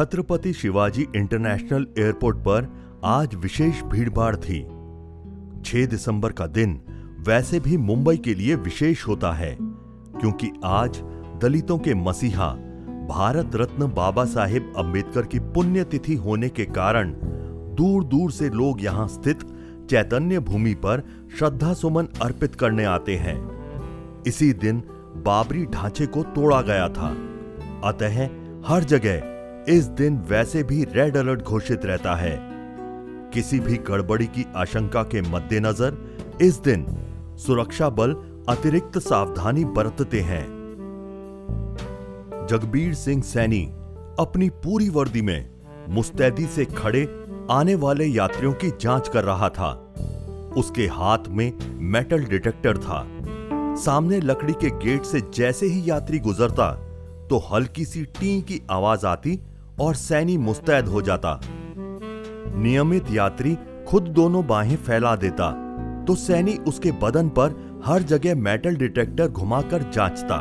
Chhatrapati 0.00 0.52
Shivaji 0.52 1.04
international 1.16 1.86
airport 1.98 2.36
पर 2.36 2.66
आज 3.04 3.34
विशेष 3.34 3.82
भीड़भाड़ 3.82 4.36
थी। 4.36 4.60
6 5.62 5.86
दिसंबर 5.86 6.32
का 6.32 6.46
दिन 6.46 6.80
वैसे 7.26 7.58
भी 7.60 7.76
मुंबई 7.76 8.16
के 8.16 8.34
लिए 8.34 8.54
विशेष 8.56 9.06
होता 9.08 9.32
है, 9.32 9.56
क्योंकि 9.60 10.50
आज 10.64 11.00
दलितों 11.42 11.78
के 11.78 11.94
मसीहा 11.94 12.48
भारत 13.08 13.56
रत्न 13.56 13.86
बाबा 13.92 14.24
साहेब 14.24 14.72
अंबेडकर 14.76 15.26
की 15.26 15.38
पुण्यतिथि 15.38 16.14
होने 16.14 16.48
के 16.48 16.64
कारण 16.64 17.12
दूर 17.76 18.04
दूर 18.04 18.30
से 18.30 18.48
लोग 18.50 18.84
यहाँ 18.84 19.06
स्थित 19.08 19.44
चैतन्य 19.90 20.38
भूमि 20.40 20.74
पर 20.74 21.02
श्रद्धा 21.38 21.72
सुमन 21.72 22.08
अर्पित 22.22 22.54
करने 22.54 22.84
आते 22.84 23.16
हैं। 23.16 23.36
इसी 24.26 24.52
दिन 24.52 24.82
बाबरी 25.26 25.66
ढांचे 25.66 26.06
को 26.06 26.22
तोड़ा 26.22 26.60
गया 26.62 26.88
था। 26.88 27.10
अतः 27.84 28.24
हर 28.66 28.84
जगह 28.84 29.38
इस 29.68 29.84
दिन 29.84 30.18
वैसे 30.18 30.62
भी 30.62 30.84
रेड 30.84 31.16
अलर्ट 31.16 31.42
घोषित 31.42 31.84
रहता 31.84 32.14
है। 32.14 32.40
किसी 33.34 33.60
भी 33.60 33.76
गड़बड़ी 33.76 34.26
की 34.26 34.46
आशंका 34.56 35.02
के 35.02 35.20
मद्देनजर 35.22 36.18
इस 36.40 36.58
दिन 36.58 36.86
सुरक्षा 37.38 37.90
बल 37.90 38.12
अतिरिक्त 38.48 38.98
सावधानी 38.98 39.64
बरतते 39.64 40.20
हैं। 40.20 40.46
जगबीर 42.50 42.94
सिंह 42.94 43.22
सैनी 43.22 43.64
अपनी 44.20 44.48
पूरी 44.48 44.88
वर्दी 44.88 45.22
में 45.22 45.50
मुस्तैदी 45.88 46.46
से 46.46 46.64
खड़े 46.64 47.24
आने 47.50 47.74
वाले 47.74 48.04
यात्रियों 48.04 48.52
की 48.52 48.72
जाँच 48.80 49.08
कर 49.08 49.24
रहा 49.24 49.48
था। 49.48 49.94
उसके 50.56 50.86
हाथ 50.86 51.18
में 51.28 51.52
मेटल 51.80 52.24
डिटेक्टर 52.24 52.78
था। 52.78 53.06
सामने 53.76 54.20
लकड़ी 54.20 54.52
के 54.52 54.70
गेट 54.70 55.02
से 55.02 55.20
जैसे 55.20 55.66
ही 55.66 55.90
यात्री 55.90 56.18
गुजरता 56.18 56.72
तो 57.30 57.38
हल्की 57.38 57.84
सी 57.84 58.04
टी 58.04 58.42
की 58.42 58.62
आवाज़ 58.70 59.06
आती 59.06 59.40
और 59.80 59.94
सैनी 59.94 60.36
मुस्तैद 60.38 60.88
हो 60.88 61.02
जाता। 61.02 61.40
नियमित 61.44 63.10
यात्री 63.10 63.56
खुद 63.88 64.02
दोनों 64.02 64.46
बाहें 64.46 64.76
फैला 64.76 65.14
देता 65.16 65.50
तो 66.06 66.14
सैनी 66.14 66.56
उसके 66.68 66.92
बदन 66.92 67.28
पर 67.28 67.54
हर 67.84 68.02
जगह 68.02 68.34
मेटल 68.34 68.76
डिटेक्टर 68.76 69.28
घुमाकर 69.28 69.82
जांचता। 69.90 70.40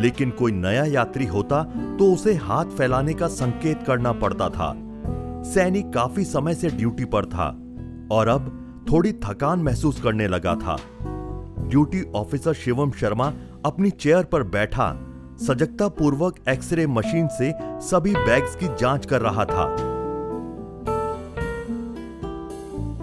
लेकिन 0.00 0.30
कोई 0.30 0.52
नया 0.52 0.84
यात्री 0.84 1.26
होता 1.26 1.62
तो 1.98 2.12
उसे 2.12 2.34
हाथ 2.34 2.76
फैलाने 2.78 3.14
का 3.14 3.28
संकेत 3.28 3.82
करना 3.82 4.12
पड़ता 4.12 4.48
था। 4.48 4.72
सैनी 5.44 5.82
काफ़ी 5.92 6.24
समय 6.24 6.54
से 6.54 6.70
ड्यूटी 6.70 7.04
पर 7.04 7.26
था, 7.26 7.48
और 8.12 8.28
अब 8.28 8.56
थोड़ी 8.90 9.12
थकान 9.24 9.62
महसूस 9.62 10.00
करने 10.00 10.28
लगा 10.28 10.54
था। 10.54 10.76
ड्यूटी 11.60 12.02
ऑफिसर 12.14 12.52
शिवम 12.54 12.90
शर्मा 12.90 13.32
अपनी 13.64 13.90
चेयर 13.90 14.24
पर 14.24 14.42
बैठा। 14.48 14.90
सजगता 15.40 15.88
पूर्वक 15.88 16.38
एक्सरे 16.48 16.86
मशीन 16.86 17.28
से 17.28 17.52
सभी 17.80 18.14
बैग्स 18.14 18.56
की 18.56 18.66
जाँच 18.80 19.06
कर 19.06 19.20
रहा 19.20 19.44
था। 19.44 19.64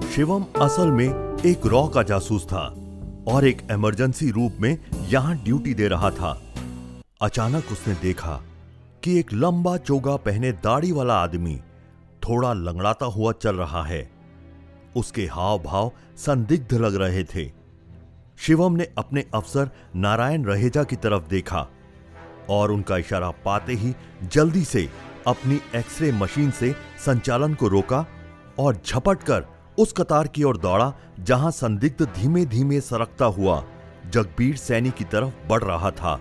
शिवम 0.09 0.45
असल 0.61 0.91
में 0.91 1.37
एक 1.45 1.65
रॉ 1.65 1.87
का 1.87 2.03
जासूस 2.03 2.45
था 2.45 2.65
और 3.27 3.45
एक 3.45 3.61
इमरजेंसी 3.71 4.29
रूप 4.31 4.57
में 4.61 4.77
यहाँ 5.09 5.35
ड्यूटी 5.35 5.73
दे 5.73 5.87
रहा 5.87 6.11
था। 6.11 6.41
अचानक 7.21 7.71
उसने 7.71 7.93
देखा 7.93 8.41
कि 9.03 9.19
एक 9.19 9.33
लंबा 9.33 9.77
चोगा 9.77 10.15
पहने 10.15 10.51
दाढ़ी 10.51 10.91
वाला 10.91 11.13
आदमी 11.13 11.55
थोड़ा 12.23 12.53
लंगड़ाता 12.53 13.05
हुआ 13.05 13.31
चल 13.31 13.55
रहा 13.55 13.83
है। 13.83 14.09
उसके 14.95 15.25
हाव 15.25 15.59
भाव 15.59 15.91
संदिग्ध 16.17 16.73
लग 16.73 16.95
रहे 16.95 17.23
थे। 17.23 17.51
शिवम 18.37 18.73
ने 18.73 18.87
अपने 18.97 19.25
अफसर 19.33 19.69
नारायण 19.95 20.45
रहेजा 20.45 20.83
की 20.83 20.95
तरफ़ 20.95 21.27
देखा। 21.29 21.67
और 22.49 22.71
उनका 22.71 22.97
इशारा 22.97 23.29
पाते 23.45 23.73
ही 23.73 23.93
जल्दी 24.23 24.63
से 24.63 24.89
अपनी 25.27 25.59
एक्सरे 25.75 26.11
मशीन 26.11 26.51
से 26.51 26.75
संचालन 27.05 27.53
को 27.53 27.67
रोका 27.67 28.05
और 28.59 28.81
झपट 28.85 29.23
कर 29.23 29.45
उस 29.79 29.93
कतार 29.93 30.27
की 30.27 30.43
ओर 30.43 30.57
दौड़ा, 30.57 30.93
जहाँ 31.19 31.51
संदिग्ध 31.51 32.05
धीमे 32.05 32.45
धीमे 32.45 32.81
सरकता 32.81 33.25
हुआ, 33.25 33.63
जगबीर 34.09 34.55
सैनी 34.55 34.91
की 34.91 35.03
तरफ़ 35.03 35.47
बढ़ 35.47 35.63
रहा 35.63 35.91
था। 35.91 36.19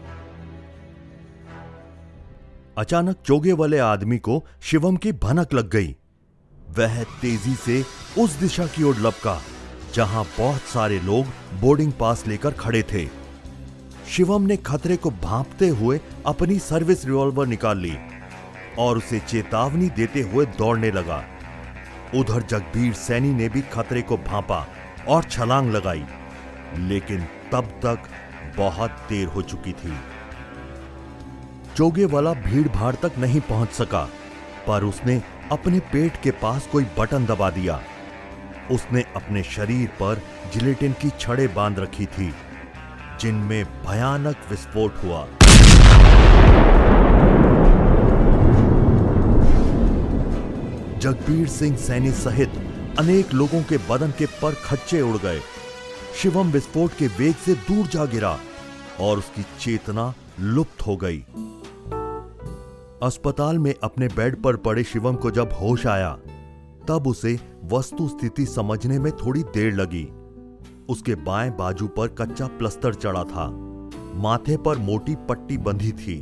अचानक 2.78 3.16
चोगे 3.24 3.52
वाले 3.52 3.78
आदमी 3.78 4.18
को 4.18 4.44
शिवम 4.60 4.96
की 4.96 5.12
भनक 5.12 5.54
लग 5.54 5.70
गई। 5.70 5.96
वह 6.78 7.02
तेज़ी 7.02 7.54
से 7.54 7.82
उस 8.18 8.32
दिशा 8.32 8.66
की 8.66 8.82
ओर 8.82 8.96
लपका, 8.96 9.40
जहाँ 9.94 10.24
बहुत 10.38 10.60
सारे 10.60 11.00
लोग 11.00 11.26
बोर्डिंग 11.60 11.92
पास 11.92 12.26
लेकर 12.26 12.50
खड़े 12.50 12.82
थे। 12.82 13.25
शिवम 14.06 14.42
ने 14.42 14.56
खतरे 14.56 14.96
को 14.96 15.10
भांपते 15.10 15.68
हुए 15.68 16.00
अपनी 16.26 16.58
सर्विस 16.58 17.04
रिवॉल्वर 17.04 17.46
निकाल 17.46 17.78
ली 17.78 17.96
और 18.78 18.98
उसे 18.98 19.18
चेतावनी 19.18 19.88
देते 19.88 20.20
हुए 20.22 20.44
दौड़ने 20.58 20.90
लगा। 20.90 21.22
उधर 22.14 22.42
जगबीर 22.42 22.92
सैनी 22.94 23.32
ने 23.32 23.48
भी 23.48 23.60
खतरे 23.62 24.02
को 24.02 24.16
भांपा 24.16 24.66
और 25.08 25.24
छलांग 25.24 25.70
लगाई, 25.70 26.04
लेकिन 26.78 27.26
तब 27.52 27.64
तक 27.84 28.08
बहुत 28.56 28.90
देर 29.08 29.26
हो 29.26 29.42
चुकी 29.42 29.72
थी। 29.72 29.94
चोगे 31.76 32.04
वाला 32.04 32.32
भीड़ 32.32 32.68
भाड़ 32.68 32.94
तक 32.94 33.18
नहीं 33.18 33.40
पहुँच 33.40 33.70
सका, 33.70 34.08
पर 34.66 34.84
उसने 34.84 35.22
अपने 35.52 35.78
पेट 35.92 36.22
के 36.22 36.30
पास 36.30 36.66
कोई 36.66 36.86
बटन 36.98 37.26
दबा 37.26 37.50
दिया। 37.50 37.80
उसने 38.70 39.02
अपने 39.16 39.42
शरीर 39.42 39.88
पर 39.88 40.22
जिलेटिन 40.54 40.92
की 40.92 41.10
छड़े 41.20 41.46
बाँध 41.48 41.78
रखी 41.78 42.06
थी। 42.06 42.32
जिनमें 43.20 43.64
भयानक 43.64 44.36
विस्फोट 44.50 45.04
हुआ। 45.04 45.26
जगबीर 50.98 51.48
सिंह 51.48 51.76
सैनी 51.76 52.10
सहित 52.10 52.52
अनेक 52.98 53.32
लोगों 53.34 53.62
के 53.62 53.78
बदन 53.90 54.10
के 54.10 54.26
पर 54.26 54.54
खच्चे 54.64 55.00
उड़ 55.00 55.16
गए। 55.16 55.40
शिवम 56.22 56.50
विस्फोट 56.50 56.90
के 56.98 57.06
वेग 57.06 57.34
से 57.34 57.54
दूर 57.54 57.86
जा 57.86 58.04
गिरा 58.04 58.38
और 59.00 59.18
उसकी 59.18 59.44
चेतना 59.60 60.14
लुप्त 60.40 60.86
हो 60.86 60.96
गई। 60.96 61.18
अस्पताल 63.02 63.58
में 63.58 63.74
अपने 63.82 64.08
बेड 64.08 64.42
पर 64.42 64.56
पड़े 64.56 64.84
शिवम 64.84 65.14
को 65.14 65.30
जब 65.30 65.52
होश 65.52 65.86
आया, 65.86 66.10
तब 66.88 67.06
उसे 67.06 67.38
वस्तु 67.64 68.08
स्थिति 68.08 68.46
समझने 68.46 68.98
में 68.98 69.12
थोड़ी 69.12 69.42
देर 69.42 69.72
लगी। 69.74 70.08
उसके 70.88 71.14
बाएँ 71.14 71.50
बाजू 71.50 71.86
पर 71.88 72.08
कच्चा 72.08 72.46
प्लस्तर 72.46 72.94
चढ़ा 72.94 73.24
था। 73.24 73.48
माथे 74.14 74.56
पर 74.56 74.78
मोटी 74.78 75.14
पट्टी 75.28 75.58
बंधी 75.58 75.92
थी 75.92 76.20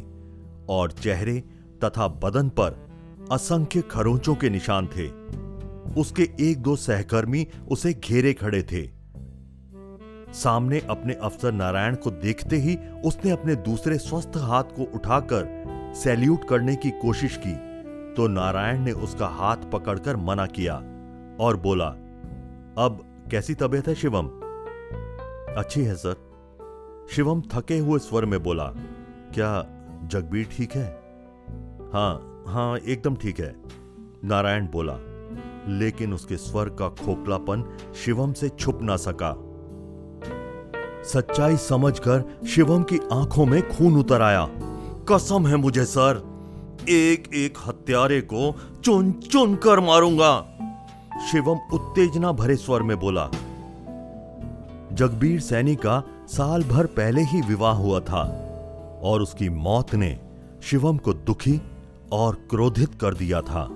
और 0.69 0.93
चेहरे 0.93 1.41
तथा 1.85 2.09
बदन 2.09 2.49
पर 2.49 2.83
असंख्य 3.33 3.83
खरोंचों 3.83 4.35
के 4.35 4.51
निशान 4.51 4.87
थे। 4.87 5.09
उसके 6.01 6.29
एक 6.41 6.63
दो 6.63 6.77
सहकर्मी 6.77 7.47
उसे 7.71 7.93
घेरे 7.95 8.33
खड़े 8.33 8.63
थे। 8.63 8.83
सामने 10.33 10.81
अपने 10.81 11.15
अफसर 11.15 11.53
नारायण 11.53 11.95
को 11.95 12.11
देखते 12.11 12.57
ही 12.57 12.77
उसने 13.05 13.31
अपने 13.31 13.55
दूसरे 13.57 13.99
स्वस्थ 13.99 14.33
हाथ 14.37 14.65
को 14.65 14.91
उठाकर 14.95 15.93
सैल्यूट 15.95 16.49
करने 16.49 16.77
की 16.77 16.91
कोशिश 16.91 17.41
की 17.47 17.55
तो 18.15 18.29
नारायण 18.29 18.81
ने 18.81 18.93
उसका 18.93 19.27
हाथ 19.27 19.57
पकड़कर 19.73 20.17
मना 20.17 20.47
किया 20.47 20.75
और 21.41 21.57
बोला, 21.57 21.87
अब 22.79 23.05
कैसी 23.31 23.55
तबीयत 23.55 23.89
है 23.89 23.95
शिवम? 23.95 24.31
अच्छी 25.57 25.83
है, 25.85 25.95
सर। 25.95 27.07
शिवम 27.11 27.43
थके 27.53 27.79
हुए 27.79 27.99
स्वर 27.99 28.25
में 28.25 28.43
बोला, 28.43 28.65
क्या 29.35 29.51
जगबीर 30.05 30.49
ठीक 30.53 30.73
है? 30.73 30.87
हाँ 31.93 32.45
हाँ 32.49 32.77
एकदम 32.79 33.17
ठीक 33.17 33.41
है, 33.41 33.55
नारायण 34.25 34.67
बोला। 34.67 34.97
लेकिन 35.69 36.13
उसके 36.13 36.37
स्वर 36.37 36.69
का 36.69 36.89
खोखलापन 36.89 37.65
शिवम 38.05 38.33
से 38.33 38.49
छुप 38.49 38.79
ना 38.83 38.97
सका। 38.97 39.33
सच्चाई 41.05 41.57
समझकर 41.57 42.25
शिवम 42.49 42.83
की 42.83 42.99
आँखों 43.13 43.47
में 43.47 43.61
खून 43.69 43.97
उतर 43.97 44.23
आया। 44.23 44.47
कसम 45.09 45.47
है 45.47 45.57
मुझे, 45.57 45.85
सर 45.85 46.23
एक 46.89 47.29
एक 47.35 47.59
हत्यारे 47.67 48.21
को 48.21 48.53
चुन 48.85 49.13
चुन 49.13 49.55
कर 49.57 49.81
मारूँगा, 49.81 50.41
शिवम 51.31 51.59
उत्तेजना 51.73 52.33
भरे 52.33 52.57
स्वर 52.57 52.83
में 52.83 52.99
बोला। 53.01 53.31
जगबीर 54.95 55.41
सैनी 55.41 55.75
का 55.77 56.03
साल 56.27 56.63
भर 56.63 56.87
पहले 56.87 57.23
ही 57.23 57.41
विवाह 57.41 57.75
हुआ 57.75 58.01
था 58.01 58.21
और 59.03 59.23
उसकी 59.23 59.49
मौत 59.49 59.95
ने 59.95 60.19
शिवम 60.63 60.97
को 60.97 61.13
दुखी 61.13 61.61
और 62.13 62.35
क्रोधित 62.51 62.95
कर 62.95 63.15
दिया 63.15 63.41
था। 63.41 63.69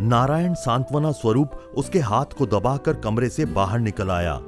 नारायण 0.00 0.54
सांत्वना 0.54 1.12
स्वरूप 1.12 1.50
उसके 1.76 1.98
हाथ 1.98 2.24
को 2.24 2.46
दबाकर 2.46 2.94
कमरे 2.94 3.28
से 3.28 3.44
बाहर 3.44 3.78
निकल 3.78 4.10
आया, 4.10 4.38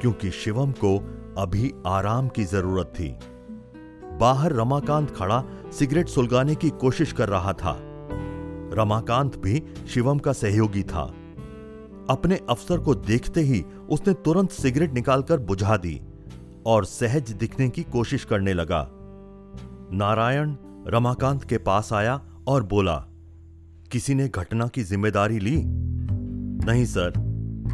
क्योंकि 0.00 0.30
शिवम 0.30 0.72
को 0.72 0.96
अभी 1.38 1.72
आराम 1.86 2.28
की 2.28 2.44
ज़रूरत 2.44 2.86
थी। 2.86 3.14
बाहर 4.20 4.52
रमाकांत 4.52 5.10
खड़ा 5.10 5.44
सिगरेट 5.78 6.08
सुलगाने 6.08 6.54
की 6.54 6.70
कोशिश 6.70 7.12
कर 7.12 7.28
रहा 7.28 7.52
था। 7.52 7.76
रमाकांत 8.74 9.36
भी 9.36 9.62
शिवम 9.94 10.18
का 10.18 10.32
सहयोगी 10.32 10.82
था। 10.82 11.12
अपने 12.10 12.40
अफसर 12.50 12.78
को 12.78 12.94
देखते 12.94 13.40
ही 13.40 13.62
उसने 13.90 14.12
तुरंत 14.14 14.50
सिगरेट 14.50 14.94
निकालकर 14.94 15.38
बुझा 15.38 15.76
दी 15.76 16.00
और 16.66 16.84
सहज 16.84 17.32
दिखने 17.32 17.68
की 17.68 17.82
कोशिश 17.82 18.24
करने 18.24 18.54
लगा। 18.54 18.86
नारायण 19.92 20.54
रमाकांत 20.88 21.44
के 21.44 21.58
पास 21.58 21.92
आया 21.92 22.20
और 22.48 22.62
बोला, 22.62 22.94
किसी 23.92 24.14
ने 24.14 24.28
घटना 24.28 24.66
की 24.66 24.82
ज़िम्मेदारी 24.82 25.38
ली? 25.38 25.62
नहीं, 25.64 26.84
सर, 26.84 27.12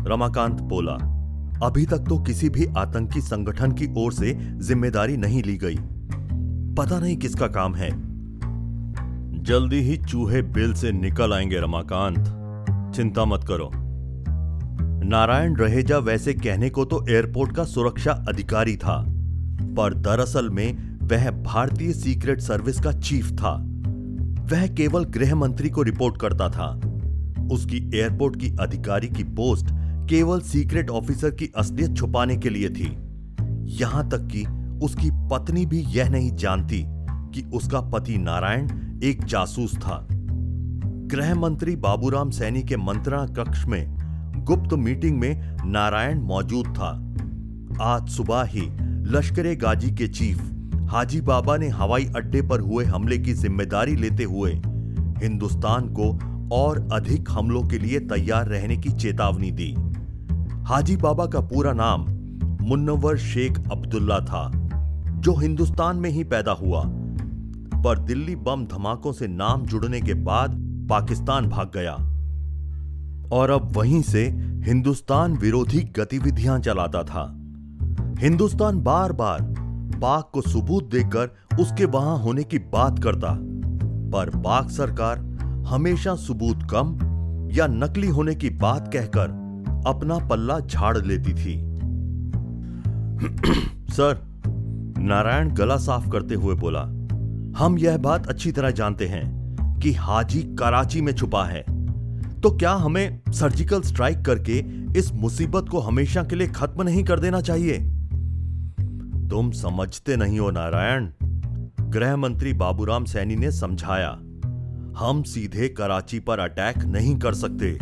रमाकांत 0.09 0.61
बोला, 0.63 0.93
अभी 1.67 1.87
तक 1.87 1.99
तो 1.99 2.19
किसी 2.19 2.49
भी 2.49 2.67
आतंकी 2.79 3.21
संगठन 3.21 3.73
की 3.73 3.93
ओर 3.97 4.13
से 4.13 4.33
ज़िम्मेदारी 4.59 5.17
नहीं 5.17 5.43
ली 5.43 5.57
गई। 5.57 5.77
पता 6.75 6.99
नहीं 7.01 7.17
किसका 7.17 7.47
काम 7.49 7.75
है। 7.75 7.91
जल्दी 9.43 9.81
ही 9.81 9.97
चूहे 9.97 10.43
बिल 10.43 10.75
से 10.75 10.93
निकल 10.93 11.33
आएँगे, 11.33 11.61
रमाकांत। 11.61 12.95
चिंता 12.97 13.25
मत 13.25 13.45
करो। 13.45 13.71
नारायण 15.05 15.57
रहेजा 15.57 15.97
वैसे 15.99 16.33
कहने 16.35 16.69
को 16.71 16.85
तो 16.85 17.05
एयरपोर्ट 17.09 17.55
का 17.57 17.65
सुरक्षा 17.65 18.13
अधिकारी 18.29 18.77
था, 18.77 18.97
पर 19.77 19.95
दरअसल 19.95 20.49
में 20.51 20.99
वह 21.03 21.31
भारतीय 21.43 21.93
सीक्रेट 21.93 22.41
सर्विस 22.41 22.81
का 22.81 22.93
चीफ 22.93 23.31
था। 23.33 23.53
वह 24.53 24.67
केवल 24.67 25.05
गृह 25.05 25.35
मंत्री 25.35 25.71
को 25.71 25.83
रिपोर्ट 25.83 26.17
करता 26.21 26.49
था। 26.49 26.69
उसकी 27.53 27.79
एयरपोर्ट 27.95 28.41
की 28.41 28.57
अधिकारी 28.61 29.09
की 29.09 29.25
पोस्ट 29.25 29.67
केवल 30.09 30.41
सीक्रेट 30.41 30.91
ऑफिसर 30.91 31.31
की 31.31 31.51
असलियत 31.57 31.97
छुपाने 31.97 32.37
के 32.37 32.51
लिए 32.51 32.69
थी। 32.69 32.97
यहाँ 33.77 34.09
तक 34.09 34.29
कि 34.33 34.45
उसकी 34.85 35.11
पत्नी 35.31 35.67
भी 35.67 35.81
यह 35.89 36.09
नहीं 36.09 36.35
जानती 36.35 36.85
कि 36.87 37.43
उसका 37.55 37.81
पति 37.91 38.17
नारायण 38.19 38.71
एक 39.03 39.25
जासूस 39.25 39.77
था। 39.77 40.07
गृह 40.11 41.35
मंत्री 41.35 41.77
बाबूराम 41.77 42.31
सैनी 42.31 42.63
के 42.63 42.77
मंत्रणा 42.77 43.27
कक्ष 43.27 43.65
में 43.67 43.94
गुप्त 44.45 44.73
मीटिंग 44.75 45.19
में 45.19 45.57
नारायण 45.65 46.19
मौजूद 46.21 46.67
था। 46.69 46.89
आज 47.83 48.09
सुबह 48.09 48.43
ही 48.43 48.63
लश्करे 49.13 49.55
गाजी 49.57 49.91
के 49.91 50.09
चीफ 50.09 50.43
हाजी 50.91 51.21
बाबा 51.21 51.57
ने 51.57 51.69
हवाई 51.69 52.05
अड्डे 52.17 52.43
पर 52.43 52.61
हुए 52.61 52.85
हमले 52.85 53.19
की 53.19 53.33
ज़िम्मेदारी 53.33 53.97
लेते 53.97 54.25
हुए 54.25 54.53
हिंदुस्तान 55.23 55.89
को 55.91 56.11
और 56.57 56.89
अधिक 56.93 57.31
हमलों 57.31 57.63
के 57.63 57.79
लिए 57.79 58.01
तैयार 58.01 58.49
रहने 58.49 58.77
की 58.77 58.93
चेतावनी 58.93 59.51
दी। 59.51 59.73
हाजी 60.65 60.97
बाबा 60.97 61.27
का 61.27 61.41
पूरा 61.49 61.73
नाम 61.73 62.07
मुन्नवर 62.61 63.17
शेख 63.17 63.59
अब्दुल्ला 63.73 64.21
था, 64.21 64.51
जो 65.21 65.35
हिंदुस्तान 65.35 65.97
में 65.97 66.11
ही 66.11 66.25
पैदा 66.25 66.53
हुआ। 66.53 66.85
पर 67.85 67.99
दिल्ली 67.99 68.37
बम 68.37 68.67
धमाकों 68.67 69.13
से 69.13 69.29
नाम 69.29 69.67
जुड़ने 69.67 70.01
के 70.01 70.15
बाद 70.25 70.63
पाकिस्तान 70.91 71.49
भाग 71.49 71.71
गया। 71.75 71.97
और 73.35 73.51
अब 73.51 73.73
वहीं 73.77 74.03
से 74.03 74.29
हिंदुस्तान 74.65 75.33
विरोधी 75.33 75.81
गतिविधियाँ 75.81 76.59
चलाता 76.59 77.03
था। 77.03 77.35
हिंदुस्तान 78.19 78.81
बार 78.81 79.13
बार 79.13 79.39
पाक 80.03 80.31
को 80.33 80.41
सबूत 80.41 80.85
देकर 80.85 81.35
उसके 81.61 81.85
वहाँ 81.85 82.19
होने 82.19 82.45
की 82.45 82.59
बात 82.59 83.03
करता। 83.03 83.39
पर 84.11 84.31
पाक 84.37 84.71
सरकार 84.71 85.19
हमेशा 85.67 86.15
सबूत 86.15 86.59
कम 86.63 86.99
या 87.53 87.67
नकली 87.67 88.09
होने 88.09 88.35
की 88.35 88.51
बात 88.51 88.93
कहकर 88.93 89.27
अपना 89.87 90.19
पल्ला 90.19 90.61
झाड़ 90.61 90.99
लेती 90.99 91.33
थी। 91.33 91.61
सर, 93.93 94.43
नारायण 94.99 95.55
गला 95.55 95.77
साफ़ 95.77 96.11
करते 96.11 96.35
हुए 96.35 96.55
बोला, 96.55 96.83
हम 97.65 97.79
यह 97.79 97.99
बात 97.99 98.27
अच्छी 98.27 98.53
तरह 98.53 98.71
जानते 98.71 99.07
हैं 99.07 99.55
कि 99.83 99.93
हाजी 99.93 100.43
कराची 100.43 101.01
में 101.01 101.13
छुपा 101.13 101.45
है। 101.45 101.84
तो 102.45 102.51
क्या 102.51 102.73
हमें 102.73 103.21
सर्जिकल 103.33 103.81
स्ट्राइक 103.81 104.23
करके 104.23 104.59
इस 104.99 105.13
मुसीबत 105.13 105.69
को 105.69 105.79
हमेशा 105.79 106.23
के 106.23 106.37
लिए 106.37 106.47
खत्म 106.47 106.83
नहीं 106.83 107.05
कर 107.05 107.21
देना 107.21 107.41
चाहिए? 107.41 107.79
तुम 109.31 109.51
समझते 109.51 110.17
नहीं 110.17 110.41
हो 110.41 110.51
नारायण, 110.51 111.09
गृह 111.91 112.17
मंत्री 112.17 112.53
बाबूराम 112.53 113.05
सैनी 113.05 113.37
ने 113.37 113.53
समझाया, 113.53 114.11
हम 114.99 115.23
सीधे 115.23 115.69
कराची 115.69 116.21
पर 116.21 116.39
अटैक 116.39 116.79
नहीं 116.79 117.19
कर 117.19 117.35
सकते। 117.35 117.79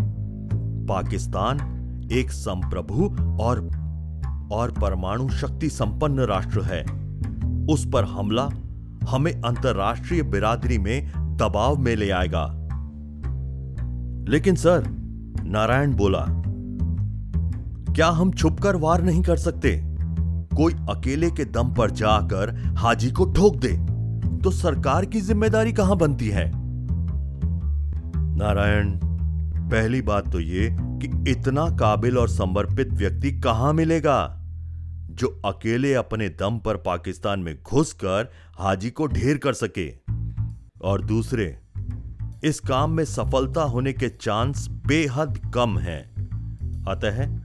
पाकिस्तान 0.86 2.08
एक 2.12 2.30
संप्रभु 2.30 3.04
और 3.42 3.60
और 4.52 4.72
परमाणु 4.72 5.28
शक्ति 5.28 5.68
संपन्न 5.68 6.20
राष्ट्र 6.20 6.62
है। 6.62 6.82
उस 7.66 7.88
पर 7.92 8.04
हमला 8.04 8.48
हमें 9.08 9.32
अंतर्राष्ट्रीय 9.32 10.22
बिरादरी 10.22 10.78
में 10.78 11.12
दबाव 11.36 11.76
में 11.76 11.96
ले 11.96 12.10
आएगा। 12.10 12.61
लेकिन 14.28 14.54
सर, 14.54 14.84
नारायण 15.44 15.94
बोला, 15.94 16.24
क्या 17.94 18.08
हम 18.08 18.30
छुपकर 18.32 18.76
वार 18.76 19.02
नहीं 19.02 19.22
कर 19.22 19.36
सकते? 19.36 19.80
कोई 20.56 20.72
अकेले 20.90 21.30
के 21.30 21.44
दम 21.44 21.72
पर 21.74 21.90
जाकर 21.90 22.54
हाजी 22.78 23.10
को 23.10 23.24
ठोक 23.32 23.56
दे 23.56 23.72
तो 24.38 24.50
सरकार 24.50 25.04
की 25.04 25.20
ज़िम्मेदारी 25.20 25.72
कहाँ 25.72 25.96
बनती 25.96 26.28
है? 26.28 26.50
नारायण, 28.36 28.90
पहली 29.70 30.02
बात 30.02 30.32
तो 30.32 30.40
ये 30.40 30.68
कि 30.72 31.30
इतना 31.30 31.68
काबिल 31.70 32.18
और 32.18 32.28
समर्पित 32.28 32.92
व्यक्ति 32.92 33.32
कहाँ 33.40 33.72
मिलेगा, 33.72 34.38
जो 35.10 35.40
अकेले 35.44 35.94
अपने 35.94 36.28
दम 36.28 36.58
पर 36.58 36.76
पाकिस्तान 36.76 37.40
में 37.40 37.54
घुसकर 37.62 38.30
हाजी 38.58 38.90
को 38.90 39.06
ढेर 39.06 39.38
कर 39.38 39.52
सके। 39.52 39.90
और 40.82 41.04
दूसरे 41.04 41.58
इस 42.44 42.60
काम 42.60 42.90
में 42.90 43.04
सफलता 43.04 43.62
होने 43.62 43.92
के 43.92 44.08
चांस 44.08 44.68
बेहद 44.86 45.52
कम 45.54 45.78
हैं। 45.78 46.10
अतः 46.84 47.40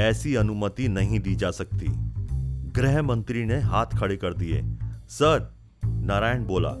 ऐसी 0.00 0.34
अनुमति 0.34 0.88
नहीं 0.88 1.20
दी 1.20 1.34
जा 1.34 1.50
सकती। 1.50 1.86
गृह 2.70 3.02
मंत्री 3.02 3.44
ने 3.44 3.60
हाथ 3.60 3.86
खड़े 3.86 4.16
कर 4.16 4.34
दिए। 4.34 4.64
सर, 5.08 5.54
नारायण 5.84 6.44
बोला, 6.44 6.74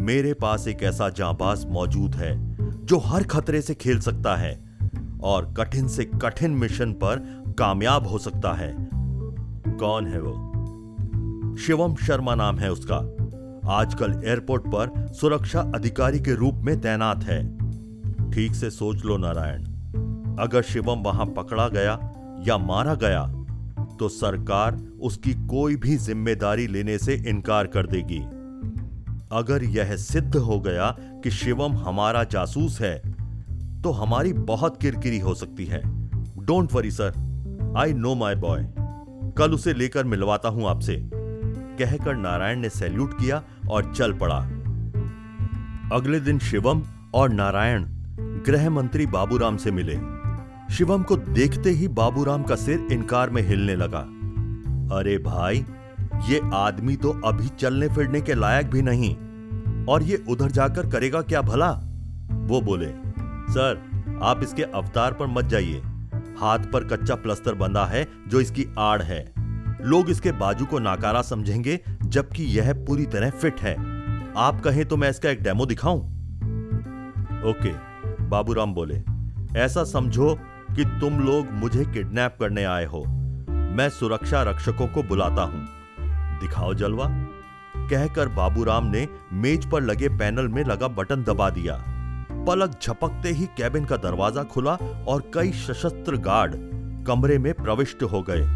मेरे 0.00 0.34
पास 0.34 0.68
एक 0.68 0.82
ऐसा 0.82 1.08
जांबाज 1.08 1.66
मौजूद 1.66 2.14
है, 2.14 2.56
जो 2.86 2.98
हर 2.98 3.22
खतरे 3.22 3.62
से 3.62 3.74
खेल 3.74 4.00
सकता 4.00 4.36
है 4.36 4.64
और 5.22 5.54
कठिन 5.56 5.88
से 5.88 6.04
कठिन 6.04 6.50
मिशन 6.50 6.92
पर 6.92 7.44
कामयाब 7.58 8.06
हो 8.06 8.18
सकता 8.18 8.54
है। 8.54 8.74
कौन 9.78 10.06
है 10.06 10.20
वो? 10.20 10.50
शिवम 11.56 11.94
शर्मा 11.94 12.34
नाम 12.34 12.58
है 12.58 12.72
उसका। 12.72 13.13
आजकल 13.68 14.12
एयरपोर्ट 14.24 14.62
पर 14.66 15.06
सुरक्षा 15.14 15.60
अधिकारी 15.74 16.18
के 16.20 16.34
रूप 16.34 16.54
में 16.54 16.80
तैनात 16.80 17.22
है। 17.24 17.40
ठीक 18.32 18.54
से 18.54 18.70
सोच 18.70 19.04
लो 19.04 19.16
नारायण। 19.16 19.62
अगर 20.38 20.62
शिवम 20.62 21.02
वहाँ 21.02 21.26
पकड़ा 21.26 21.68
गया 21.68 21.92
या 22.46 22.58
मारा 22.58 22.94
गया 22.94 23.22
तो 23.98 24.08
सरकार 24.08 24.76
उसकी 25.00 25.32
कोई 25.46 25.76
भी 25.76 25.96
ज़िम्मेदारी 25.96 26.66
लेने 26.66 26.98
से 26.98 27.14
इनकार 27.28 27.66
कर 27.66 27.86
देगी। 27.86 28.20
अगर 29.32 29.64
यह 29.64 29.96
सिद्ध 29.96 30.36
हो 30.36 30.60
गया 30.60 30.90
कि 31.24 31.30
शिवम 31.30 31.76
हमारा 31.78 32.24
जासूस 32.24 32.80
है 32.80 32.96
तो 33.82 33.92
हमारी 33.92 34.32
बहुत 34.32 34.80
किरकिरी 34.82 35.18
हो 35.18 35.34
सकती 35.34 35.66
है। 35.66 35.82
Don't 36.38 36.72
worry 36.72 36.90
sir 36.90 37.74
I 37.78 37.92
know 37.94 38.14
my 38.14 38.34
boy 38.36 38.66
कल 39.38 39.52
उसे 39.52 39.74
लेकर 39.74 40.04
मिलवाता 40.04 40.48
हूँ 40.48 40.68
आपसे। 40.68 41.00
कहकर 41.78 42.14
नारायण 42.16 42.60
ने 42.60 42.68
सैल्यूट 42.70 43.14
किया 43.14 43.42
और 43.70 43.92
चल 43.94 44.12
पड़ा। 44.12 44.38
अगले 45.92 46.20
दिन 46.20 46.38
शिवम 46.38 46.82
और 47.14 47.30
नारायण 47.30 47.84
गृह 48.46 48.68
मंत्री 48.70 49.06
बाबूराम 49.06 49.56
से 49.56 49.70
मिले। 49.70 49.98
शिवम 50.74 51.02
को 51.02 51.16
देखते 51.16 51.70
ही 51.70 51.88
बाबूराम 51.88 52.42
का 52.42 52.56
सिर 52.56 52.86
इनकार 52.92 53.30
में 53.30 53.42
हिलने 53.42 53.76
लगा। 53.76 53.98
अरे 54.98 55.16
भाई, 55.18 55.64
ये 56.28 56.40
आदमी 56.54 56.96
तो 56.96 57.10
अभी 57.24 57.48
चलने 57.48 57.88
फिरने 57.88 58.20
के 58.20 58.34
लायक 58.34 58.70
भी 58.70 58.82
नहीं, 58.82 59.14
और 59.86 60.02
ये 60.02 60.22
उधर 60.28 60.50
जाकर 60.50 60.90
करेगा 60.90 61.22
क्या 61.22 61.42
भला? 61.42 61.70
वो 62.30 62.60
बोले, 62.60 62.88
सर, 63.52 63.82
आप 64.22 64.42
इसके 64.42 64.62
अवतार 64.62 65.12
पर 65.12 65.26
मत 65.26 65.44
जाइए। 65.44 65.82
हाथ 66.40 66.58
पर 66.72 66.84
कच्चा 66.84 67.14
प्लस्तर 67.14 67.54
बंधा 67.54 67.84
है 67.84 68.06
जो 68.28 68.40
इसकी 68.40 68.66
आड़ 68.78 69.02
है। 69.02 69.24
लोग 69.82 70.10
इसके 70.10 70.32
बाजू 70.32 70.64
को 70.64 70.78
नाकारा 70.78 71.22
समझेंगे 71.22 71.80
जबकि 72.14 72.44
यह 72.44 72.72
पूरी 72.86 73.06
तरह 73.06 73.30
फिट 73.30 73.60
है। 73.60 73.74
आप 74.36 74.60
कहें 74.60 74.84
तो 74.86 74.96
मैं 74.96 75.10
इसका 75.10 75.30
एक 75.30 75.42
डेमो 75.42 75.66
दिखाऊँ? 75.66 76.00
ओके, 77.44 77.72
बाबूराम 78.24 78.74
बोले, 78.74 79.02
ऐसा 79.56 79.84
समझो 79.84 80.34
कि 80.70 80.84
तुम 81.00 81.18
लोग 81.20 81.50
मुझे 81.52 81.84
किडनैप 81.84 82.36
करने 82.40 82.64
आए 82.64 82.84
हो। 82.84 83.04
मैं 83.48 83.88
सुरक्षा 83.88 84.42
रक्षकों 84.42 84.86
को 84.86 85.02
बुलाता 85.02 85.42
हूँ। 85.42 85.66
दिखाओ 86.40 86.74
जलवा। 86.74 87.06
कहकर 87.90 88.28
बाबूराम 88.28 88.86
ने 88.86 89.08
मेज 89.32 89.70
पर 89.70 89.82
लगे 89.82 90.08
पैनल 90.08 90.48
में 90.48 90.64
लगा 90.64 90.88
बटन 90.88 91.22
दबा 91.22 91.50
दिया। 91.50 91.76
पलक 92.46 92.78
झपकते 92.82 93.28
ही 93.28 93.46
कैबिन 93.46 93.84
का 93.84 93.96
दरवाज़ा 93.96 94.42
खुला 94.42 94.74
और 95.08 95.30
कई 95.34 95.52
सशस्त्र 95.52 96.16
गार्ड 96.16 96.54
कमरे 97.06 97.38
में 97.38 97.52
प्रविष्ट 97.54 98.02
हो 98.02 98.22
गए। 98.22 98.46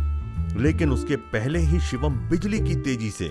लेकिन 0.60 0.90
उसके 0.90 1.16
पहले 1.16 1.58
ही 1.58 1.80
शिवम 1.80 2.14
बिजली 2.28 2.60
की 2.60 2.74
तेज़ी 2.76 3.10
से 3.10 3.28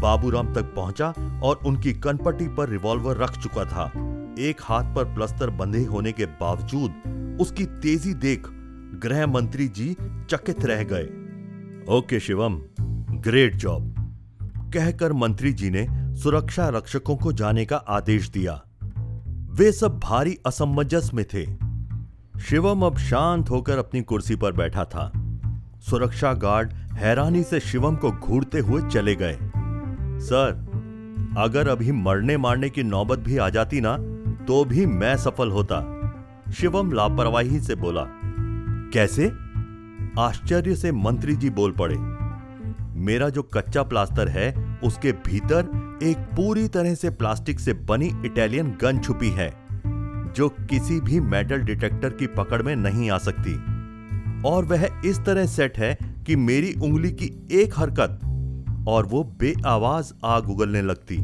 बाबूराम 0.00 0.52
तक 0.54 0.72
पहुँचा 0.76 1.12
और 1.44 1.60
उनकी 1.66 1.92
कनपट्टी 1.92 2.48
पर 2.48 2.68
रिवॉल्वर 2.68 3.16
रख 3.16 3.38
चुका 3.38 3.64
था। 3.64 3.84
एक 4.38 4.60
हाथ 4.62 4.94
पर 4.94 5.04
प्लस्तर 5.04 5.50
बंधे 5.50 5.84
होने 5.84 6.12
के 6.12 6.26
बावजूद 6.40 7.38
उसकी 7.40 7.64
तेज़ी 7.64 8.14
देख 8.14 8.48
गृह 9.02 9.26
मंत्री 9.26 9.68
जी 9.68 9.96
चकित 10.30 10.64
रह 10.64 10.82
गए। 10.92 11.04
ओके 11.96 12.20
शिवम 12.20 12.60
ग्रेट 13.20 13.56
जॉब 13.56 13.94
कहकर 14.74 15.12
मंत्री 15.12 15.52
जी 15.52 15.70
ने 15.70 15.86
सुरक्षा 16.16 16.68
रक्षकों 16.68 17.16
को 17.16 17.32
जाने 17.32 17.64
का 17.64 17.76
आदेश 17.76 18.28
दिया। 18.28 18.60
वे 19.50 19.70
सब 19.72 19.98
भारी 19.98 20.36
असमंजस 20.46 21.10
में 21.14 21.24
थे। 21.24 21.44
शिवम 22.40 22.82
अब 22.82 22.98
शांत 22.98 23.50
होकर 23.50 23.78
अपनी 23.78 24.02
कुर्सी 24.02 24.36
पर 24.36 24.52
बैठा 24.52 24.84
था। 24.84 25.10
सुरक्षा 25.80 26.32
गार्ड 26.32 26.72
हैरानी 26.72 27.42
से 27.42 27.60
शिवम 27.60 27.96
को 27.96 28.10
घूरते 28.10 28.58
हुए 28.58 28.82
चले 28.90 29.14
गए। 29.14 29.38
सर, 30.20 31.34
अगर 31.38 31.68
अभी 31.68 31.92
मरने 31.92 32.36
मारने 32.36 32.68
की 32.70 32.82
नौबत 32.82 33.18
भी 33.18 33.36
आ 33.36 33.48
जाती 33.48 33.80
ना 33.80 33.96
तो 34.46 34.64
भी 34.64 34.86
मैं 34.86 35.16
सफल 35.16 35.50
होता। 35.50 35.80
शिवम 36.52 36.92
लापरवाही 36.92 37.60
से 37.60 37.74
बोला, 37.74 38.04
कैसे? 38.92 39.26
आश्चर्य 40.18 40.74
से 40.76 40.92
मंत्री 40.92 41.36
जी 41.36 41.50
बोल 41.50 41.72
पड़े, 41.72 41.96
मेरा 43.00 43.28
जो 43.28 43.42
कच्चा 43.44 43.82
प्लास्टर 43.82 44.28
है, 44.28 44.52
उसके 44.84 45.12
भीतर 45.26 45.98
एक 46.02 46.18
पूरी 46.36 46.66
तरह 46.68 46.94
से 46.94 47.10
प्लास्टिक 47.10 47.60
से 47.60 47.72
बनी 47.88 48.06
इटालियन 48.24 48.76
गन 48.82 48.98
छुपी 48.98 49.30
है, 49.30 49.50
जो 50.36 50.48
किसी 50.48 51.00
भी 51.00 51.20
मेटल 51.20 51.62
डिटेक्टर 51.62 52.10
की 52.10 52.26
पकड़ 52.26 52.62
में 52.62 52.74
नहीं 52.76 53.10
आ 53.10 53.18
सकती। 53.18 53.54
और 54.48 54.64
वह 54.64 54.88
इस 55.04 55.20
तरह 55.26 55.46
सेट 55.46 55.78
है 55.78 55.96
कि 56.26 56.36
मेरी 56.36 56.72
उंगली 56.82 57.10
की 57.12 57.30
एक 57.52 57.78
हरकत 57.78 58.20
और 58.88 59.06
वो 59.06 59.22
बेआवाज 59.40 60.12
आग 60.24 60.48
उगलने 60.50 60.82
लगती। 60.82 61.16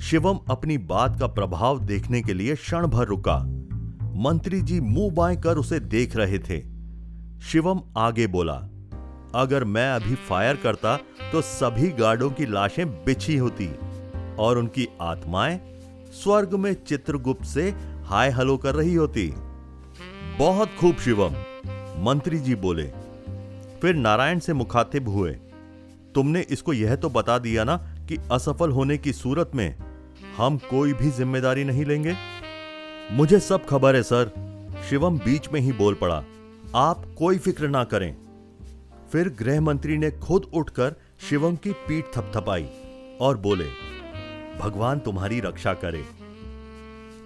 शिवम 0.00 0.38
अपनी 0.50 0.78
बात 0.78 1.18
का 1.20 1.26
प्रभाव 1.26 1.78
देखने 1.80 2.20
के 2.22 2.34
लिए 2.34 2.54
क्षण 2.54 2.86
भर 2.86 3.06
रुका। 3.06 3.36
मंत्री 4.16 4.60
जी 4.62 4.80
मुँह 4.80 5.14
बाएँ 5.14 5.36
कर 5.36 5.58
उसे 5.58 5.80
देख 5.80 6.16
रहे 6.16 6.38
थे। 6.38 6.60
शिवम 7.42 7.80
आगे 7.96 8.26
बोला, 8.26 8.54
अगर 9.34 9.64
मैं 9.64 9.90
अभी 9.90 10.14
फायर 10.14 10.56
करता 10.56 10.96
तो 11.32 11.40
सभी 11.40 11.88
गार्डों 11.88 12.30
की 12.30 12.46
लाशें 12.46 12.88
बिछी 13.04 13.36
होती 13.36 13.68
और 14.38 14.58
उनकी 14.58 14.88
आत्माएँ 15.00 15.60
स्वर्ग 16.22 16.54
में 16.54 16.72
चित्रगुप्त 16.84 17.44
से 17.44 17.68
हाय 18.04 18.30
हलो 18.30 18.56
कर 18.56 18.74
रही 18.74 18.94
होती। 18.94 19.26
बहुत 20.38 20.70
खूब 20.80 20.96
शिवम, 20.96 21.34
मंत्री 22.04 22.38
जी 22.38 22.54
बोले। 22.54 22.86
फिर 23.82 23.94
नारायण 23.94 24.38
से 24.38 24.52
मुखातिब 24.52 25.08
हुए। 25.08 25.36
तुमने 26.16 26.40
इसको 26.50 26.72
यह 26.72 26.94
तो 26.96 27.08
बता 27.10 27.38
दिया 27.38 27.64
ना 27.64 27.76
कि 28.08 28.16
असफल 28.32 28.70
होने 28.70 28.96
की 28.98 29.12
सूरत 29.12 29.50
में 29.54 29.76
हम 30.36 30.56
कोई 30.70 30.92
भी 30.92 31.10
ज़िम्मेदारी 31.10 31.64
नहीं 31.64 31.84
लेंगे? 31.84 32.14
मुझे 33.12 33.40
सब 33.40 33.66
खबर 33.66 33.96
है, 33.96 34.02
सर। 34.02 34.30
शिवम 34.88 35.18
बीच 35.18 35.48
में 35.52 35.60
ही 35.60 35.72
बोल 35.72 35.94
पड़ा। 35.94 36.22
आप 36.76 37.04
कोई 37.18 37.38
फ़िक्र 37.38 37.68
ना 37.68 37.84
करें। 37.84 38.16
फिर 39.12 39.28
गृह 39.38 39.60
मंत्री 39.60 39.96
ने 39.98 40.10
खुद 40.10 40.50
उठकर 40.54 40.94
शिवम 41.28 41.56
की 41.56 41.72
पीठ 41.88 42.04
थपथपाई 42.16 42.66
और 43.20 43.36
बोले, 43.36 43.66
भगवान 44.60 44.98
तुम्हारी 44.98 45.40
रक्षा 45.40 45.72
करे। 45.74 46.04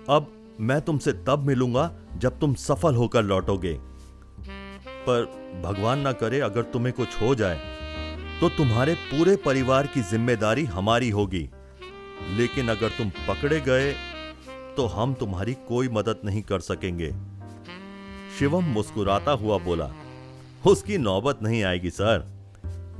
अब 0.09 0.32
मैं 0.61 0.80
तुमसे 0.80 1.12
तब 1.26 1.44
मिलूँगा 1.47 1.90
जब 2.16 2.38
तुम 2.38 2.54
सफल 2.54 2.94
होकर 2.94 3.23
लौटोगे। 3.23 3.78
पर 5.06 5.25
भगवान 5.64 6.00
ना 6.00 6.12
करे 6.12 6.40
अगर 6.40 6.62
तुम्हें 6.62 6.92
कुछ 6.94 7.20
हो 7.23 7.35
जाए। 7.35 7.61
तो 8.40 8.49
तुम्हारे 8.49 8.94
पूरे 9.06 9.35
परिवार 9.37 9.87
की 9.87 10.00
ज़िम्मेदारी 10.02 10.64
हमारी 10.66 11.09
होगी। 11.11 11.49
लेकिन 12.37 12.68
अगर 12.68 12.88
तुम 12.88 13.11
पकड़े 13.28 13.61
गए 13.61 13.92
तो 14.76 14.87
हम 14.87 15.14
तुम्हारी 15.14 15.54
कोई 15.68 15.88
मदद 15.88 16.20
नहीं 16.25 16.42
कर 16.42 16.61
सकेंगे। 16.61 17.11
शिवम 18.38 18.64
मुस्कुराता 18.64 19.32
हुआ 19.32 19.59
बोला, 19.59 19.90
उसकी 20.64 20.99
नौबत 20.99 21.38
नहीं 21.42 21.62
आएगी, 21.64 21.90
सर। 21.90 22.25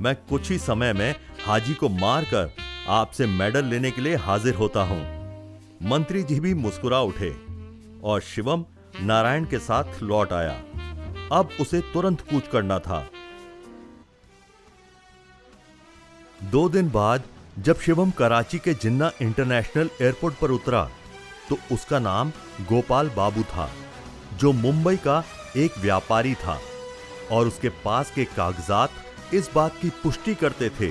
मैं 0.01 0.15
कुछ 0.29 0.49
ही 0.51 0.57
समय 0.59 0.93
में 0.93 1.15
हाजी 1.45 1.73
को 1.73 1.89
मारकर 1.89 2.51
आपसे 2.89 3.25
मेडल 3.27 3.65
लेने 3.65 3.91
के 3.91 4.01
लिए 4.01 4.15
हाजिर 4.17 4.55
होता 4.55 4.83
हूँ। 4.83 5.01
मंत्री 5.83 6.23
जी 6.23 6.39
भी 6.39 6.53
मुस्कुरा 6.55 6.99
उठे 7.01 7.29
और 8.03 8.21
शिवम 8.25 8.65
नारायण 9.01 9.45
के 9.45 9.59
साथ 9.59 10.01
लौट 10.03 10.33
आया। 10.33 10.53
अब 11.31 11.49
उसे 11.61 11.81
तुरंत 11.93 12.21
कूच 12.21 12.47
करना 12.47 12.79
था। 12.79 13.03
दो 16.41 16.67
दिन 16.69 16.89
बाद, 16.89 17.23
जब 17.59 17.79
शिवम 17.79 18.11
कराची 18.11 18.57
के 18.59 18.73
जिन्ना 18.73 19.11
इंटरनेशनल 19.21 19.89
एयरपोर्ट 20.01 20.35
पर 20.35 20.51
उतरा 20.51 20.83
तो 21.49 21.57
उसका 21.71 21.99
नाम 21.99 22.31
गोपाल 22.61 23.09
बाबू 23.09 23.43
था, 23.43 23.69
जो 24.39 24.51
मुंबई 24.51 24.97
का 24.97 25.23
एक 25.57 25.77
व्यापारी 25.77 26.33
था 26.35 26.57
और 27.31 27.47
उसके 27.47 27.69
पास 27.83 28.11
के 28.11 28.25
कागजात 28.27 29.33
इस 29.33 29.49
बात 29.55 29.75
की 29.81 29.89
पुष्टि 30.03 30.35
करते 30.35 30.69
थे 30.69 30.89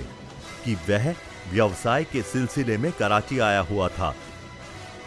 कि 0.64 0.74
वह 0.88 1.10
व्यवसाय 1.52 2.04
के 2.04 2.22
सिलसिले 2.22 2.76
में 2.78 2.90
कराची 2.92 3.38
आया 3.38 3.60
हुआ 3.60 3.88
था। 3.88 4.14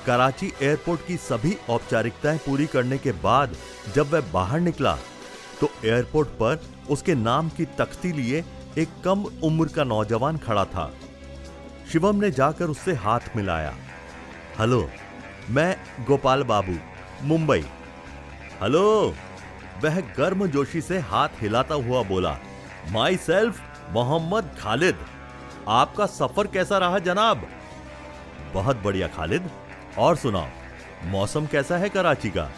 कराची 0.05 0.51
एयरपोर्ट 0.61 1.05
की 1.07 1.17
सभी 1.19 1.55
औपचारिकताएँ 1.69 2.37
पूरी 2.37 2.65
करने 2.65 2.97
के 2.97 3.11
बाद 3.23 3.55
जब 3.95 4.11
वह 4.13 4.31
बाहर 4.33 4.59
निकला 4.59 4.95
तो 5.61 5.69
एयरपोर्ट 5.85 6.29
पर 6.41 6.61
उसके 6.89 7.15
नाम 7.15 7.49
की 7.49 7.65
तख्ती 7.77 8.11
लिए 8.11 8.43
एक 8.77 8.89
कम 9.05 9.25
उम्र 9.43 9.67
का 9.67 9.83
नौजवान 9.83 10.37
खड़ा 10.37 10.65
था। 10.65 10.93
शिवम 11.91 12.15
ने 12.15 12.31
जाकर 12.31 12.65
उससे 12.65 12.93
हाथ 12.93 13.19
मिलाया। 13.35 13.75
हेलो, 14.59 14.89
मैं 15.49 15.77
गोपाल 16.05 16.43
बाबू, 16.43 16.77
मुंबई। 17.23 17.65
हेलो, 18.61 19.15
वह 19.83 19.99
गर्म 19.99 20.47
जोशी 20.47 20.81
से 20.81 20.99
हाथ 20.99 21.29
हिलाता 21.41 21.75
हुआ 21.75 22.03
बोला। 22.03 22.37
माई 22.91 23.17
सेल्फ, 23.17 23.61
मोहम्मद 23.91 24.55
खालिद, 24.59 24.97
आपका 25.67 26.05
सफ़र 26.05 26.47
कैसा 26.47 26.77
रहा 26.77 26.99
जनाब? 26.99 27.47
बहुत 28.53 28.77
बढ़िया 28.77 29.07
खालिद, 29.07 29.49
और 29.97 30.15
सुनाओ, 30.15 30.47
मौसम 31.05 31.45
कैसा 31.45 31.77
है 31.77 31.89
कराची 31.89 32.29
का? 32.29 32.51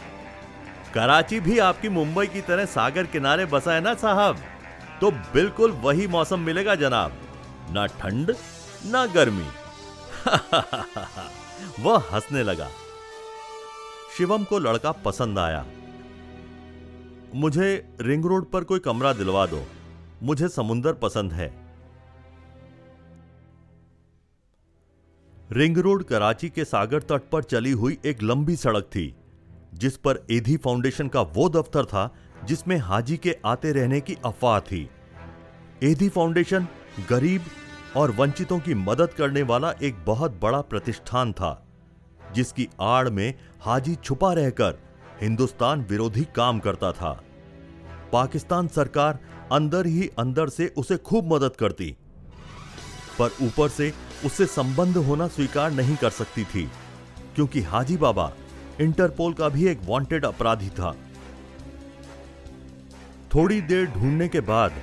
कराची 0.94 1.40
भी 1.40 1.60
आपकी 1.60 1.90
मुंबई 1.90 2.28
की 2.28 2.42
तरह 2.42 2.66
सागर 2.66 3.04
किनारे 3.06 3.46
बसा 3.46 3.74
है 3.74 3.82
ना 3.82 3.94
साहब? 3.94 4.38
तो 5.02 5.12
बिल्कुल 5.12 5.72
वही 5.72 6.08
मौसम 6.08 6.40
मिलेगा, 6.40 6.76
जनाब। 6.76 7.14
ना 7.72 7.86
ठंड, 7.86 8.36
ना 8.86 9.06
गर्मी। 9.06 9.48
वह 11.84 11.98
हंसने 11.98 12.44
लगा। 12.44 12.70
शिवम 14.18 14.44
को 14.44 14.60
लड़का 14.60 14.92
पसंद 14.92 15.40
आया। 15.40 15.66
मुझे 17.36 17.96
रिंग 18.02 18.26
रोड 18.26 18.52
पर 18.52 18.64
कोई 18.64 18.80
कमरा 18.80 19.14
दिलवा 19.14 19.46
दो। 19.46 19.66
मुझे 20.24 20.50
समुंदर 20.50 20.94
पसंद 20.94 21.34
है। 21.34 21.66
रिंग 25.52 25.78
रोड 25.78 26.04
कराची 26.04 26.50
के 26.50 26.66
सागर 26.66 27.00
तट 27.00 27.22
पर 27.32 27.44
चली 27.44 27.72
हुई 27.72 27.98
एक 28.06 28.24
लंबी 28.24 28.56
सड़क 28.56 28.84
थी, 28.84 29.16
जिस 29.74 29.98
पर 29.98 30.20
एधी 30.32 30.58
फाउंडेशन 30.58 31.08
का 31.08 31.22
वो 31.22 31.50
दफ्तर 31.50 31.86
था 31.86 32.16
जिसमें 32.46 32.78
हाजी 32.78 33.18
के 33.18 33.36
आते 33.46 33.72
रहने 33.72 34.00
की 34.02 34.18
अफवाह 34.26 34.60
थी। 34.62 34.90
एधी 35.84 36.10
फाउंडेशन 36.10 36.68
गरीब 37.10 37.46
और 37.96 38.12
वंचितों 38.12 38.60
की 38.60 38.74
मदद 38.74 39.14
करने 39.14 39.42
वाला 39.44 39.72
एक 39.84 40.04
बहुत 40.06 40.40
बड़ा 40.42 40.62
प्रतिष्ठान 40.62 41.32
था, 41.34 41.62
जिसकी 42.34 42.68
आड़ 42.82 43.10
में 43.10 43.34
हाजी 43.62 43.96
छुपा 43.96 44.34
रहकर 44.34 44.78
हिंदुस्तान 45.22 45.86
विरोधी 45.90 46.24
काम 46.36 46.60
करता 46.60 46.92
था। 46.92 47.12
पाकिस्तान 48.14 48.68
सरकार 48.68 49.20
अंदर 49.52 49.86
ही 49.86 50.10
अंदर 50.20 50.50
से 50.50 50.68
उसे 50.78 50.98
खूब 50.98 51.34
मदद 51.34 51.56
करती, 51.56 51.96
पर 53.20 53.30
ऊपर 53.42 53.70
से 53.70 53.92
उससे 54.26 54.46
संबंध 54.46 54.98
होना 54.98 55.28
स्वीकार 55.28 55.72
नहीं 55.72 55.96
कर 55.96 56.10
सकती 56.10 56.44
थी, 56.44 56.70
क्योंकि 57.36 57.62
हाजी 57.62 57.98
बाबा 57.98 58.32
इंटरपोल 58.82 59.34
का 59.34 59.50
भी 59.50 59.68
एक 59.68 59.82
वांटेड 59.86 60.26
अपराधी 60.26 60.70
था। 60.70 60.96
थोड़ी 63.36 63.60
देर 63.62 63.86
ढूँढने 63.92 64.28
के 64.28 64.40
बाद 64.40 64.74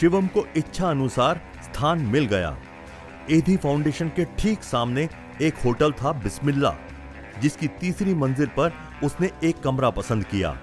शिवम 0.00 0.26
को 0.26 0.44
इच्छा 0.56 0.88
अनुसार 0.90 1.40
स्थान 1.62 2.00
मिल 2.06 2.26
गया। 2.26 2.56
एधी 3.30 3.56
फाउंडेशन 3.56 4.08
के 4.08 4.24
ठीक 4.38 4.62
सामने 4.62 5.08
एक 5.42 5.58
होटल 5.64 5.92
था 5.92 6.12
बिस्मिल्ला, 6.22 6.74
जिसकी 7.42 7.68
तीसरी 7.80 8.14
मंजिल 8.14 8.46
पर 8.56 8.72
उसने 9.04 9.30
एक 9.44 9.60
कमरा 9.60 9.90
पसंद 9.90 10.24
किया, 10.24 10.56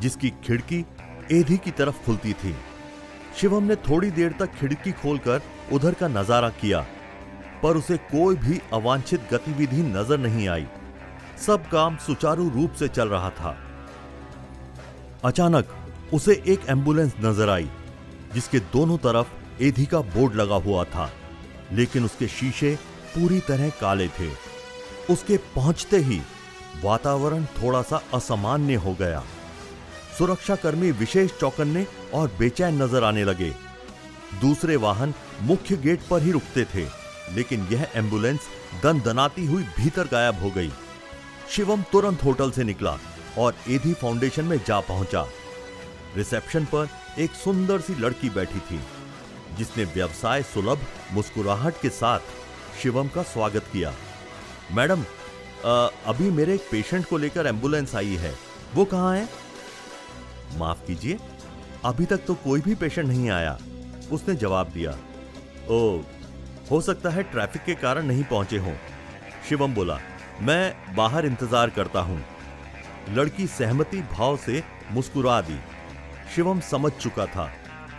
जिसकी 0.00 0.30
खिड़की 0.44 0.84
एधी 1.32 1.56
की 1.56 1.70
तरफ़ 1.70 2.04
खुलती 2.06 2.32
थी। 2.34 2.54
शिवम 3.36 3.64
ने 3.64 3.76
थोड़ी 3.88 4.10
देर 4.10 4.34
तक 4.40 4.54
खिड़की 4.54 4.92
खोलकर 4.92 5.40
उधर 5.72 5.94
का 5.94 6.08
नज़ारा 6.10 6.50
किया, 6.60 6.84
पर 7.62 7.76
उसे 7.76 7.96
कोई 8.12 8.36
भी 8.36 8.60
अवांछित 8.72 9.28
गतिविधि 9.32 9.82
नज़र 9.88 10.18
नहीं 10.18 10.48
आई। 10.48 10.66
सब 11.46 11.68
काम 11.70 11.96
सुचारू 12.06 12.48
रूप 12.50 12.72
से 12.72 12.88
चल 12.90 13.08
रहा 13.08 13.30
था। 13.30 13.56
अचानक 15.24 15.74
उसे 16.12 16.42
एक 16.46 16.68
एंबुलेंस 16.68 17.14
नज़र 17.20 17.50
आई, 17.50 17.68
जिसके 18.34 18.58
दोनों 18.72 18.96
तरफ़ 18.98 19.62
एधी 19.62 19.84
का 19.86 20.00
बोर्ड 20.08 20.34
लगा 20.34 20.54
हुआ 20.64 20.84
था, 20.84 21.10
लेकिन 21.72 22.04
उसके 22.04 22.28
शीशे 22.28 22.74
पूरी 23.14 23.40
तरह 23.40 23.70
काले 23.80 24.08
थे। 24.10 24.28
उसके 25.12 25.36
पहुँचते 25.54 25.96
ही 25.98 26.20
वातावरण 26.82 27.44
थोड़ा 27.54 27.80
सा 27.82 28.00
असामान्य 28.14 28.74
हो 28.76 28.92
गया। 28.94 29.22
सुरक्षाकर्मी 30.18 30.90
विशेष 30.92 31.30
चौकन्ने 31.40 31.86
और 32.14 32.30
बेचैन 32.38 32.82
नज़र 32.82 33.04
आने 33.04 33.24
लगे। 33.24 33.50
दूसरे 34.40 34.76
वाहन 34.76 35.14
मुख्य 35.42 35.76
गेट 35.76 36.00
पर 36.10 36.22
ही 36.22 36.30
रुकते 36.32 36.64
थे, 36.64 36.84
लेकिन 37.34 37.66
यह 37.70 37.86
एंबुलेंस 37.94 38.48
दन 38.82 39.00
दनाती 39.00 39.46
हुई 39.46 39.62
भीतर 39.76 40.08
गायब 40.12 40.42
हो 40.42 40.50
गई। 40.50 40.70
शिवम 41.50 41.82
तुरंत 41.92 42.24
होटल 42.24 42.50
से 42.50 42.64
निकला 42.64 42.96
और 43.38 43.54
एधी 43.68 43.92
फाउंडेशन 43.94 44.44
में 44.44 44.58
जा 44.66 44.80
पहुँचा। 44.82 45.24
रिसेप्शन 46.16 46.64
पर 46.64 46.88
एक 47.18 47.30
सुंदर 47.34 47.80
सी 47.80 47.94
लड़की 47.96 48.30
बैठी 48.30 48.58
थी, 48.60 48.80
जिसने 49.58 49.84
व्यवसाय 49.84 50.42
सुलभ, 50.44 50.78
मुस्कुराहट 51.12 51.80
के 51.82 51.88
साथ 51.90 52.20
शिवम 52.82 53.08
का 53.08 53.22
स्वागत 53.24 53.64
किया। 53.72 53.92
मैडम 54.72 55.04
अभी 56.06 56.30
मेरे 56.32 56.54
एक 56.54 56.68
पेशेंट 56.70 57.04
को 57.06 57.18
लेकर 57.18 57.46
एंबुलेंस 57.46 57.94
आई 57.96 58.16
है। 58.16 58.34
वो 58.74 58.84
कहाँ 58.86 59.14
है? 59.16 59.28
माफ़ 60.56 60.86
कीजिए, 60.86 61.18
अभी 61.84 62.04
तक 62.06 62.24
तो 62.26 62.34
कोई 62.36 62.60
भी 62.60 62.74
पेशेंट 62.74 63.06
नहीं 63.08 63.30
आया, 63.30 63.58
उसने 64.12 64.34
जवाब 64.36 64.70
दिया। 64.70 64.90
ओ, 65.70 66.02
हो 66.70 66.80
सकता 66.80 67.10
है 67.10 67.22
ट्रैफ़िक 67.24 67.64
के 67.64 67.74
कारण 67.76 68.06
नहीं 68.06 68.24
पहुँचे 68.24 68.58
हों, 68.58 68.74
शिवम 69.48 69.74
बोला। 69.74 69.98
मैं 70.42 70.94
बाहर 70.96 71.26
इंतज़ार 71.26 71.70
करता 71.70 72.00
हूँ। 72.00 72.22
लड़की 73.10 73.46
सहमति 73.48 74.00
भाव 74.12 74.36
से 74.36 74.62
मुस्कुरा 74.92 75.40
दी। 75.40 75.58
शिवम 76.36 76.58
समझ 76.60 76.90
चुका 76.92 77.24
था 77.26 77.44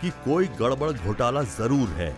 कि 0.00 0.10
कोई 0.24 0.46
गड़बड़ 0.58 0.90
घोटाला 0.92 1.42
ज़रूर 1.42 1.88
है। 1.90 2.10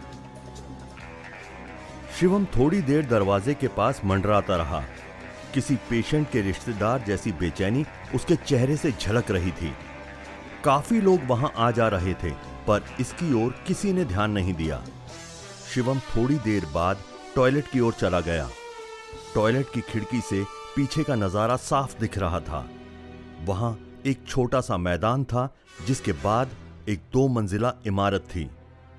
शिवम 2.18 2.44
थोड़ी 2.56 2.80
देर 2.82 3.06
दरवाजे 3.06 3.54
के 3.54 3.68
पास 3.68 4.00
मंडराता 4.04 4.56
रहा। 4.56 4.82
किसी 5.54 5.76
पेशेंट 5.90 6.30
के 6.30 6.40
रिश्तेदार 6.42 7.04
जैसी 7.06 7.32
बेचैनी 7.32 7.84
उसके 8.14 8.36
चेहरे 8.36 8.76
से 8.76 8.92
झलक 8.92 9.30
रही 9.30 9.50
थी। 9.52 9.72
काफ़ी 10.64 11.00
लोग 11.00 11.20
वहाँ 11.26 11.52
आ 11.56 11.70
जा 11.70 11.88
रहे 11.88 12.14
थे, 12.14 12.30
पर 12.66 12.84
इसकी 13.00 13.32
ओर 13.44 13.54
किसी 13.66 13.92
ने 13.92 14.04
ध्यान 14.04 14.30
नहीं 14.30 14.54
दिया। 14.54 14.82
शिवम 15.74 15.98
थोड़ी 16.06 16.38
देर 16.44 16.66
बाद 16.74 17.04
टॉयलेट 17.36 17.68
की 17.68 17.80
ओर 17.80 17.92
चला 17.92 18.20
गया। 18.20 18.48
टॉयलेट 19.34 19.72
की 19.74 19.80
खिड़की 19.80 20.20
से 20.20 20.44
पीछे 20.76 21.04
का 21.04 21.14
नज़ारा 21.16 21.56
साफ़ 21.56 21.98
दिख 22.00 22.18
रहा 22.18 22.40
था। 22.40 22.68
वहाँ 23.44 23.78
एक 24.06 24.26
छोटा 24.26 24.60
सा 24.60 24.76
मैदान 24.76 25.24
था, 25.24 25.48
जिसके 25.86 26.12
बाद 26.14 26.50
एक 26.88 27.00
दो 27.12 27.26
मंजिला 27.28 27.72
इमारत 27.86 28.24
थी, 28.26 28.48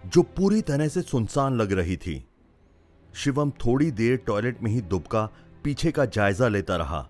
जो 0.05 0.21
पूरी 0.31 0.61
तरह 0.61 0.87
से 0.87 1.01
सुनसान 1.01 1.57
लग 1.57 1.71
रही 1.71 1.97
थी। 1.97 2.23
शिवम 3.09 3.51
थोड़ी 3.65 3.89
देर 3.91 4.17
टॉयलेट 4.17 4.61
में 4.63 4.71
ही 4.71 4.81
दुबका 4.83 5.25
पीछे 5.63 5.91
का 5.91 6.05
जायजा 6.07 6.47
लेता 6.47 6.75
रहा। 6.75 7.07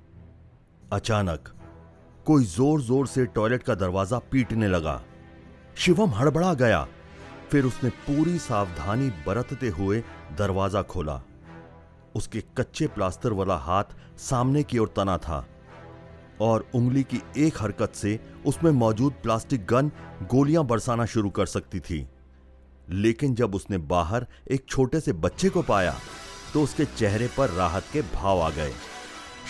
अचानक, 0.93 1.49
कोई 2.25 2.43
ज़ोर 2.45 2.81
ज़ोर 2.81 3.07
से 3.07 3.25
टॉयलेट 3.25 3.63
का 3.63 3.75
दरवाज़ा 3.75 4.19
पीटने 4.31 4.67
लगा। 4.67 5.01
शिवम 5.75 6.09
हड़बड़ा 6.09 6.53
गया, 6.53 6.87
फिर 7.49 7.65
उसने 7.65 7.89
पूरी 8.07 8.37
सावधानी 8.39 9.09
बरतते 9.27 9.69
हुए 9.69 10.03
दरवाज़ा 10.37 10.81
खोला। 10.81 11.21
उसके 12.15 12.43
कच्चे 12.57 12.87
प्लास्टर 12.87 13.33
वाला 13.33 13.55
हाथ 13.57 13.95
सामने 14.19 14.63
की 14.63 14.77
ओर 14.77 14.93
तना 14.95 15.17
था। 15.17 15.45
और 16.41 16.65
उंगली 16.75 17.03
की 17.03 17.21
एक 17.37 17.61
हरकत 17.61 17.93
से 17.95 18.19
उसमें 18.45 18.71
मौजूद 18.71 19.13
प्लास्टिक 19.23 19.65
गन 19.65 19.91
गोलियाँ 20.31 20.63
बरसाना 20.65 21.05
शुरू 21.05 21.29
कर 21.29 21.45
सकती 21.45 21.79
थी। 21.79 22.07
लेकिन 22.89 23.35
जब 23.35 23.55
उसने 23.55 23.77
बाहर 23.89 24.25
एक 24.51 24.65
छोटे 24.69 24.99
से 24.99 25.13
बच्चे 25.15 25.49
को 25.49 25.61
पाया 25.61 25.95
तो 26.53 26.63
उसके 26.63 26.85
चेहरे 26.87 27.29
पर 27.37 27.49
राहत 27.49 27.83
के 27.93 28.01
भाव 28.13 28.41
आ 28.41 28.49
गए। 28.49 28.71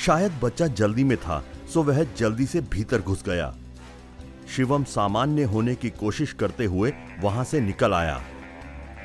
शायद 0.05 0.39
बच्चा 0.43 0.67
जल्दी 0.67 1.03
में 1.03 1.17
था, 1.17 1.43
सो 1.73 1.83
वह 1.83 2.03
जल्दी 2.17 2.45
से 2.45 2.61
भीतर 2.61 3.01
घुस 3.01 3.23
गया। 3.25 3.53
शिवम 4.55 4.83
सामान्य 4.83 5.43
होने 5.43 5.75
की 5.75 5.89
कोशिश 5.89 6.33
करते 6.33 6.65
हुए 6.65 6.93
वहाँ 7.21 7.43
से 7.43 7.61
निकल 7.61 7.93
आया। 7.93 8.21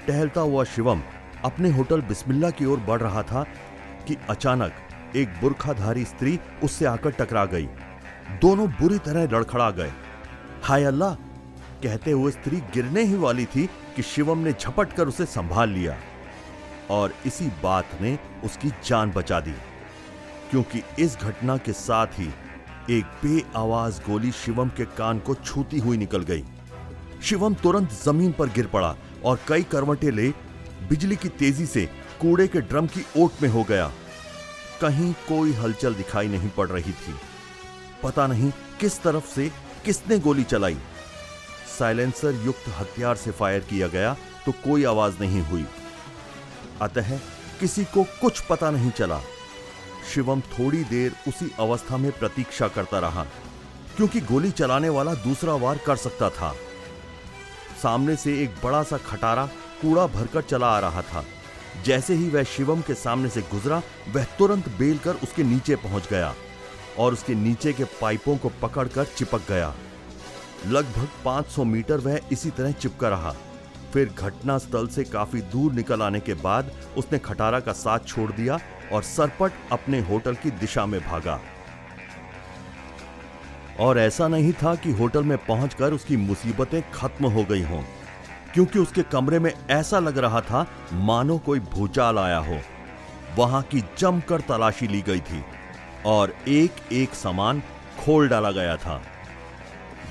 टहलता 0.06 0.40
हुआ 0.40 0.64
शिवम 0.64 1.02
अपने 1.44 1.70
होटल 1.70 2.00
बिस्मिल्ला 2.02 2.50
की 2.50 2.64
ओर 2.64 2.80
बढ़ 2.80 3.00
रहा 3.00 3.22
था 3.22 3.42
कि 4.08 4.16
अचानक 4.30 4.72
एक 5.16 5.28
बुरखाधारी 5.28 6.04
स्त्री 6.04 6.38
उससे 6.64 6.84
आकर 6.84 7.10
टकरा 7.10 7.44
गई। 7.44 7.66
दोनों 8.40 8.68
बुरी 8.70 8.98
तरह 8.98 9.28
लड़खड़ा 9.32 9.70
गए। 9.70 9.92
हाय 10.62 10.84
अल्लाह, 10.84 11.14
कहते 11.82 12.10
हुए 12.10 12.30
स्त्री 12.32 12.56
गिरने 12.74 13.02
ही 13.02 13.14
वाली 13.14 13.44
थी 13.46 13.66
कि 13.96 14.02
शिवम 14.02 14.38
ने 14.38 14.52
झपट 14.52 14.92
कर 14.92 15.08
उसे 15.08 15.26
संभाल 15.26 15.70
लिया 15.70 15.96
और 16.90 17.14
इसी 17.26 17.46
बात 17.62 17.98
ने 18.00 18.18
उसकी 18.44 18.70
जान 18.84 19.10
बचा 19.10 19.40
दी। 19.40 19.54
क्योंकि 20.50 20.82
इस 20.98 21.16
घटना 21.16 21.56
के 21.56 21.72
साथ 21.72 22.06
ही 22.06 22.28
एक 22.90 23.04
बे 23.22 23.42
आवाज़ 23.56 24.00
गोली 24.00 24.30
शिवम 24.32 24.68
के 24.68 24.84
कान 24.84 25.18
को 25.18 25.34
छूती 25.34 25.78
हुई 25.78 25.96
निकल 25.96 26.22
गई। 26.22 26.44
शिवम 27.22 27.54
तुरंत 27.54 27.92
ज़मीन 28.04 28.32
पर 28.32 28.48
गिर 28.48 28.66
पड़ा 28.66 28.94
और 29.24 29.38
कई 29.48 29.62
करवटे 29.62 30.10
ले 30.10 30.28
बिजली 30.88 31.16
की 31.16 31.28
तेज़ी 31.28 31.66
से 31.66 31.86
कूड़े 32.20 32.46
के 32.48 32.60
ड्रम 32.60 32.86
की 32.86 33.04
ओट 33.16 33.42
में 33.42 33.48
हो 33.48 33.62
गया। 33.62 33.90
कहीं 34.80 35.12
कोई 35.28 35.52
हलचल 35.52 35.94
दिखाई 35.94 36.28
नहीं 36.28 36.48
पड़ 36.48 36.68
रही 36.68 36.92
थी। 36.92 37.14
पता 38.02 38.26
नहीं 38.26 38.50
किस 38.80 39.00
तरफ़ 39.02 39.26
से 39.26 39.48
किसने 39.84 40.18
गोली 40.18 40.44
चलाई। 40.44 40.76
साइलेंसर 41.78 42.42
युक्त 42.44 42.68
हथियार 42.70 43.16
से 43.16 43.30
फायर 43.30 43.60
किया 43.60 43.88
गया 43.88 44.14
तो 44.46 44.52
कोई 44.64 44.84
आवाज़ 44.84 45.18
नहीं 45.20 45.42
हुई। 45.42 45.64
अतः 46.82 47.16
किसी 47.60 47.84
को 47.84 48.04
कुछ 48.20 48.40
पता 48.40 48.70
नहीं 48.70 48.90
चला। 48.90 49.20
शिवम 50.14 50.40
थोड़ी 50.50 50.82
देर 50.84 51.12
उसी 51.28 51.50
अवस्था 51.60 51.96
में 51.96 52.10
प्रतीक्षा 52.12 52.68
करता 52.68 52.98
रहा, 52.98 53.24
क्योंकि 53.96 54.20
गोली 54.20 54.50
चलाने 54.50 54.88
वाला 54.88 55.14
दूसरा 55.14 55.54
वार 55.54 55.78
कर 55.78 55.96
सकता 55.96 56.28
था। 56.30 56.52
सामने 57.82 58.16
से 58.16 58.42
एक 58.42 58.54
बड़ा 58.64 58.82
सा 58.82 58.96
खटारा 59.06 59.46
कूड़ा 59.82 60.06
भरकर 60.06 60.42
चला 60.42 60.66
आ 60.66 60.78
रहा 60.80 61.02
था। 61.02 61.24
जैसे 61.84 62.14
ही 62.14 62.28
वह 62.28 62.42
शिवम 62.42 62.80
के 62.80 62.94
सामने 62.94 63.28
से 63.28 63.40
गुजरा, 63.42 63.82
वह 64.08 64.24
तुरंत 64.24 64.68
बेल 64.68 64.98
कर 64.98 65.14
उसके 65.14 65.42
नीचे 65.42 65.76
पहुँच 65.76 66.08
गया 66.10 66.34
और 66.98 67.12
उसके 67.12 67.34
नीचे 67.34 67.72
के 67.72 67.84
पाइपों 67.84 68.36
को 68.36 68.50
पकड़कर 68.62 69.04
चिपक 69.04 69.42
गया। 69.48 69.74
लगभग 70.66 71.08
500 71.24 71.64
मीटर 71.64 71.96
वह 71.96 72.20
इसी 72.32 72.50
तरह 72.50 72.72
चिपका 72.72 73.08
रहा। 73.08 73.34
फिर 73.92 74.08
घटना 74.18 74.58
स्थल 74.58 74.86
से 74.86 75.04
काफ़ी 75.04 75.40
दूर 75.40 75.72
निकल 75.72 76.02
आने 76.02 76.20
के 76.20 76.34
बाद 76.34 76.70
उसने 76.96 77.18
खटारा 77.18 77.60
का 77.60 77.72
साथ 77.72 77.98
छोड़ 78.06 78.32
दिया 78.32 78.58
और 78.92 79.02
सरपट 79.02 79.52
अपने 79.72 80.00
होटल 80.00 80.34
की 80.34 80.50
दिशा 80.50 80.86
में 80.86 81.00
भागा। 81.00 81.40
और 83.80 83.98
ऐसा 83.98 84.28
नहीं 84.28 84.52
था 84.52 84.74
कि 84.74 84.92
होटल 84.92 85.24
में 85.24 85.38
पहुंचकर 85.38 85.92
उसकी 85.92 86.16
मुसीबतें 86.16 86.90
खत्म 86.90 87.26
हो 87.26 87.44
गई 87.44 87.62
हों। 87.62 87.82
क्योंकि 88.56 88.78
उसके 88.78 89.02
कमरे 89.02 89.38
में 89.38 89.52
ऐसा 89.70 89.98
लग 89.98 90.18
रहा 90.18 90.40
था 90.40 90.66
मानो 90.92 91.36
कोई 91.38 91.60
भूचाल 91.60 92.18
आया 92.18 92.38
हो। 92.38 92.58
वहाँ 93.36 93.62
की 93.62 93.82
जमकर 93.98 94.40
तलाशी 94.40 94.86
ली 94.88 95.02
गई 95.02 95.20
थी 95.20 95.42
और 96.06 96.34
एक 96.48 96.92
एक 96.92 97.14
सामान 97.14 97.60
खोल 98.00 98.28
डाला 98.28 98.50
गया 98.50 98.76
था। 98.76 99.00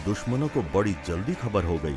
दुश्मनों 0.05 0.47
को 0.47 0.61
बड़ी 0.75 0.95
जल्दी 1.07 1.33
खबर 1.33 1.63
हो 1.63 1.77
गई। 1.77 1.95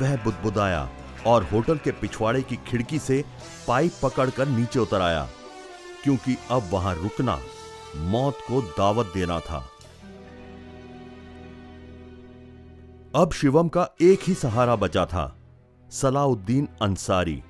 वह 0.00 0.16
बुदबुदाया 0.24 0.88
और 1.26 1.44
होटल 1.44 1.78
के 1.78 1.92
पिछवाड़े 1.92 2.42
की 2.42 2.56
खिड़की 2.66 2.98
से 2.98 3.24
पाइप 3.68 3.92
पकड़कर 4.02 4.48
नीचे 4.48 4.78
उतर 4.78 5.00
आया, 5.00 5.28
क्योंकि 6.04 6.36
अब 6.50 6.68
वहाँ 6.72 6.94
रुकना 6.94 7.38
मौत 7.96 8.38
को 8.48 8.60
दावत 8.60 9.12
देना 9.14 9.40
था। 9.40 9.68
अब 13.14 13.32
शिवम 13.32 13.68
का 13.68 13.88
एक 14.00 14.20
ही 14.22 14.34
सहारा 14.34 14.76
बचा 14.76 15.06
था। 15.06 15.34
सलाउद्दीन 15.92 16.68
अंसारी। 16.82 17.42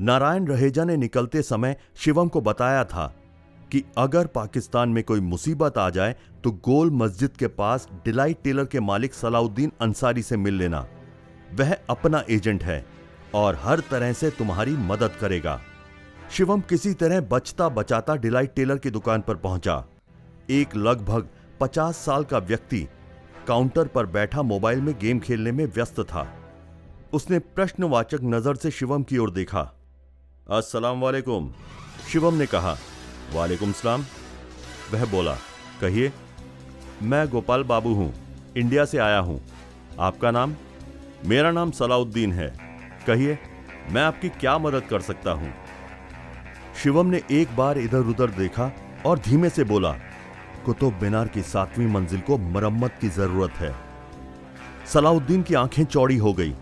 नारायण 0.00 0.46
रहेजा 0.46 0.84
ने 0.84 0.96
निकलते 0.96 1.42
समय 1.42 1.76
शिवम 1.96 2.28
को 2.28 2.40
बताया 2.40 2.84
था 2.84 3.06
कि 3.72 3.82
अगर 3.98 4.26
पाकिस्तान 4.26 4.88
में 4.88 5.02
कोई 5.04 5.20
मुसीबत 5.20 5.78
आ 5.78 5.88
जाए 5.90 6.16
तो 6.44 6.50
गोल 6.64 6.90
मस्जिद 6.92 7.36
के 7.36 7.46
पास 7.48 7.88
डिलाइट 8.04 8.42
टेलर 8.44 8.64
के 8.64 8.80
मालिक 8.80 9.14
सलाउद्दीन 9.14 9.72
अंसारी 9.80 10.22
से 10.22 10.36
मिल 10.36 10.54
लेना। 10.54 10.86
वह 11.54 11.76
अपना 11.90 12.24
एजेंट 12.30 12.62
है 12.62 12.84
और 13.34 13.58
हर 13.62 13.80
तरह 13.90 14.12
से 14.12 14.30
तुम्हारी 14.30 14.76
मदद 14.82 15.16
करेगा। 15.20 15.60
शिवम 16.30 16.60
किसी 16.60 16.92
तरह 16.94 17.20
बचता 17.22 17.68
बचाता 17.70 18.16
डिलाइट 18.16 18.54
टेलर 18.54 18.78
की 18.78 18.90
दुकान 18.90 19.20
पर 19.20 19.36
पहुँचा। 19.36 19.84
एक 20.50 20.76
लगभग 20.76 21.28
पचास 21.60 21.96
साल 21.96 22.24
का 22.24 22.38
व्यक्ति 22.40 22.86
काउंटर 23.46 23.86
पर 23.86 24.06
बैठा 24.08 24.42
मोबाइल 24.42 24.80
में 24.80 24.94
गेम 24.98 25.18
खेलने 25.20 25.52
में 25.52 25.66
व्यस्त 25.66 26.00
था। 26.02 26.28
उसने 27.12 27.38
प्रश्नवाचक 27.38 28.18
नज़र 28.24 28.56
से 28.56 28.70
शिवम 28.70 29.02
की 29.02 29.18
ओर 29.18 29.30
देखा। 29.30 29.60
अस्सलाम 30.50 31.00
वालेकुम 31.00 31.52
शिवम 32.12 32.34
ने 32.34 32.46
कहा। 32.46 32.76
वालेकुम 33.32 33.72
सलाम। 33.72 34.04
वह 34.92 35.04
बोला, 35.10 35.34
कहिए, 35.80 36.12
मैं 37.02 37.28
गोपाल 37.28 37.62
बाबू 37.64 37.92
हूँ, 37.94 38.12
इंडिया 38.56 38.84
से 38.84 38.98
आया 38.98 39.18
हूँ। 39.18 39.40
आपका 40.00 40.30
नाम? 40.30 40.54
मेरा 41.26 41.50
नाम 41.50 41.70
सलाउद्दीन 41.70 42.32
है। 42.32 42.48
कहिए, 43.06 43.38
मैं 43.90 44.02
आपकी 44.02 44.28
क्या 44.30 44.56
मदद 44.58 44.86
कर 44.90 45.00
सकता 45.00 45.32
हूँ? 45.32 45.52
शिवम 46.82 47.06
ने 47.06 47.22
एक 47.30 47.56
बार 47.56 47.78
इधर 47.78 48.10
उधर 48.10 48.30
देखा 48.30 48.70
और 49.06 49.18
धीमे 49.18 49.48
से 49.48 49.64
बोला, 49.64 49.92
कुतुब 50.64 50.98
मीनार 51.02 51.28
की 51.28 51.42
सातवीं 51.42 51.86
मंजिल 51.86 52.20
को 52.20 52.38
मरम्मत 52.50 52.98
की 53.00 53.08
ज़रूरत 53.10 53.52
है। 53.52 53.74
सलाउद्दीन 54.92 55.42
की 55.42 55.54
आँखें 55.54 55.84
चौड़ी 55.84 56.16
हो 56.16 56.32
गई। 56.32 56.54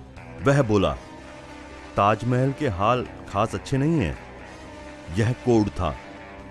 वह 0.45 0.63
बोला, 0.63 0.93
ताजमहल 1.97 2.53
के 2.53 2.69
हाल 2.69 3.07
खास 3.31 3.55
अच्छे 3.55 3.79
नहीं 3.79 4.01
हैं। 4.01 4.17
यह 5.17 5.33
कोड 5.45 5.69
था। 5.69 5.95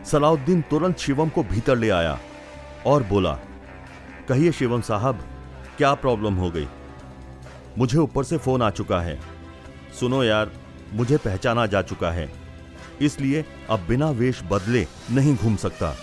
सलाउद्दीन 0.05 0.61
तुरंत 0.61 0.97
शिवम 0.97 1.29
को 1.29 1.43
भीतर 1.43 1.77
ले 1.77 1.89
आया 1.89 2.19
और 2.85 3.03
बोला, 3.03 3.33
कहिए 4.29 4.51
शिवम 4.51 4.81
साहब, 4.81 5.23
क्या 5.77 5.93
प्रॉब्लम 5.93 6.33
हो 6.33 6.49
गई? 6.51 6.67
मुझे 7.77 7.97
ऊपर 7.97 8.23
से 8.23 8.37
फ़ोन 8.37 8.61
आ 8.61 8.69
चुका 8.69 8.99
है। 9.01 9.19
सुनो 9.99 10.23
यार, 10.23 10.51
मुझे 10.93 11.17
पहचाना 11.17 11.65
जा 11.65 11.81
चुका 11.81 12.11
है। 12.11 12.29
इसलिए 13.01 13.45
अब 13.69 13.79
बिना 13.79 14.09
वेश 14.11 14.41
बदले 14.43 14.85
नहीं 15.11 15.35
घूम 15.35 15.55
सकता। 15.55 15.93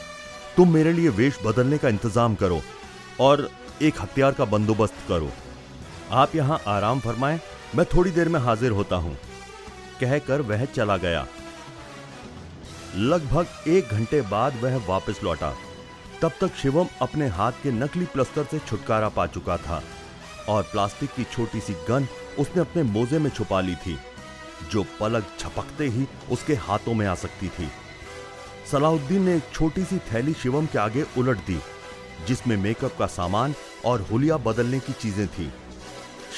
तुम 0.56 0.72
मेरे 0.74 0.92
लिए 0.92 1.08
वेश 1.08 1.38
बदलने 1.44 1.78
का 1.78 1.88
इंतज़ाम 1.88 2.34
करो 2.34 2.60
और 3.20 3.48
एक 3.82 4.00
हथियार 4.00 4.32
का 4.32 4.44
बंदोबस्त 4.44 5.08
करो। 5.08 5.30
आप 6.12 6.34
यहाँ 6.36 6.60
आराम 6.66 7.00
फरमाएँ 7.00 7.40
मैं 7.74 7.84
थोड़ी 7.86 8.10
देर 8.10 8.28
में 8.28 8.38
हाजिर 8.40 8.70
होता 8.70 8.96
हूँ। 8.96 9.16
कहकर 10.00 10.40
वह 10.40 10.64
चला 10.64 10.96
गया। 10.96 11.26
लगभग 12.96 13.68
एक 13.68 13.88
घंटे 13.88 14.20
बाद 14.22 14.56
वह 14.56 14.76
वापस 14.86 15.20
लौटा। 15.24 15.52
तब 16.22 16.32
तक 16.40 16.54
शिवम 16.54 16.86
अपने 17.02 17.26
हाथ 17.28 17.52
के 17.62 17.70
नकली 17.72 18.04
प्लस्तर 18.04 18.44
से 18.44 18.58
छुटकारा 18.58 19.08
पा 19.08 19.26
चुका 19.26 19.56
था 19.56 19.82
और 20.48 20.62
प्लास्टिक 20.62 21.10
की 21.10 21.24
छोटी 21.24 21.60
सी 21.60 21.74
गन 21.88 22.06
उसने 22.38 22.60
अपने 22.60 22.82
मोजे 22.82 23.18
में 23.18 23.30
छुपा 23.30 23.60
ली 23.60 23.74
थी, 23.76 23.98
जो 24.72 24.84
पलक 25.00 25.26
झपकते 25.40 25.88
ही 25.88 26.06
उसके 26.30 26.54
हाथों 26.54 26.94
में 26.94 27.06
आ 27.06 27.14
सकती 27.14 27.48
थी। 27.48 27.68
सलाउद्दीन 28.70 29.22
ने 29.22 29.36
एक 29.36 29.52
छोटी 29.52 29.84
सी 29.84 29.98
थैली 30.12 30.32
शिवम 30.34 30.66
के 30.66 30.78
आगे 30.78 31.04
उलट 31.18 31.38
दी, 31.46 31.58
जिसमें 32.26 32.56
मेकअप 32.56 32.96
का 32.98 33.06
सामान 33.06 33.54
और 33.84 34.00
हुलिया 34.02 34.36
बदलने 34.36 34.80
की 34.80 34.92
चीज़ें 34.92 35.26
थी। 35.28 35.52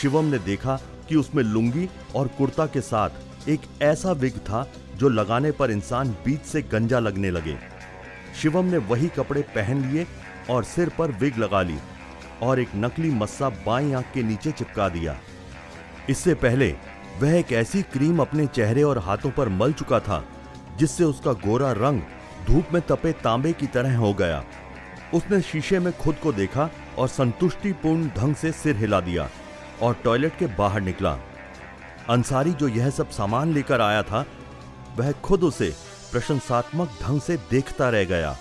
शिवम 0.03 0.25
ने 0.25 0.39
देखा 0.39 0.77
कि 1.09 1.17
उसमें 1.17 1.43
लुंगी 1.43 1.89
और 2.17 2.29
कुर्ता 2.29 2.67
के 2.67 2.81
साथ 2.81 3.49
एक 3.49 3.61
ऐसा 3.83 4.13
विग 4.13 4.37
था 4.39 4.67
जो 4.97 5.09
लगाने 5.09 5.51
पर 5.51 5.71
इंसान 5.71 6.09
बीच 6.25 6.41
से 6.41 6.63
गंजा 6.63 6.99
लगने 6.99 7.31
लगे। 7.31 7.57
शिवम 8.43 8.65
ने 8.65 8.79
वही 8.79 9.09
कपड़े 9.09 9.43
पहन 9.43 9.85
लिए 9.85 10.07
और 10.51 10.65
सिर 10.65 10.89
पर 10.89 11.11
विग 11.11 11.39
लगा 11.39 11.63
ली 11.63 11.79
और 12.43 12.61
एक 12.61 12.69
नकली 12.77 13.11
मस्सा 13.11 13.49
बाई 13.67 13.93
आँख 13.93 14.13
के 14.15 14.23
नीचे 14.23 14.51
चिपका 14.51 14.89
दिया। 14.89 15.17
इससे 16.11 16.35
पहले 16.35 16.75
वह 17.21 17.35
एक 17.39 17.53
ऐसी 17.53 17.83
क्रीम 17.83 18.21
अपने 18.21 18.47
चेहरे 18.47 18.83
और 18.83 18.99
हाथों 18.99 19.31
पर 19.31 19.49
मल 19.49 19.73
चुका 19.73 20.01
था, 20.01 20.25
जिससे 20.79 21.05
उसका 21.05 21.33
गोरा 21.33 21.73
रंग 21.73 22.01
धूप 22.47 22.73
में 22.73 22.83
तपे 22.83 23.13
तांबे 23.13 23.53
की 23.53 23.67
तरह 23.67 23.97
हो 23.97 24.13
गया। 24.15 24.45
उसने 25.15 25.41
शीशे 25.41 25.79
में 25.79 25.93
खुद 25.99 26.17
को 26.23 26.33
देखा 26.33 26.71
और 26.99 27.09
संतुष्टिपूर्ण 27.09 28.09
ढंग 28.09 28.35
से 28.35 28.53
सिर 28.53 28.77
हिला 28.77 29.01
दिया। 29.01 29.29
और 29.83 29.97
टॉयलेट 30.05 30.39
के 30.39 30.47
बाहर 30.57 30.81
निकला। 30.81 31.19
अंसारी 32.11 32.53
जो 32.53 32.69
यह 32.69 32.91
सब 32.91 33.11
सामान 33.11 33.53
लेकर 33.53 33.81
आया 33.81 34.03
था, 34.03 34.25
वह 34.97 35.13
खुद 35.21 35.45
उसे 35.45 35.73
प्रशंसात्मक 36.13 36.91
ढंग 37.03 37.21
से 37.21 37.37
देखता 37.51 37.89
रह 37.91 38.05
गया। 38.07 38.37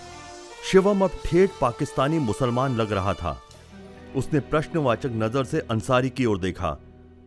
शिवम 0.64 1.04
अब 1.04 1.20
ठेठ 1.26 1.52
पाकिस्तानी 1.62 2.20
मुसलमान 2.20 2.76
लग 2.76 2.92
रहा 2.94 3.14
था। 3.14 3.38
उसने 4.16 4.40
प्रश्नवाचक 4.42 5.12
नज़र 5.16 5.44
से 5.44 5.60
अंसारी 5.72 6.10
की 6.10 6.26
ओर 6.26 6.38
देखा 6.40 6.78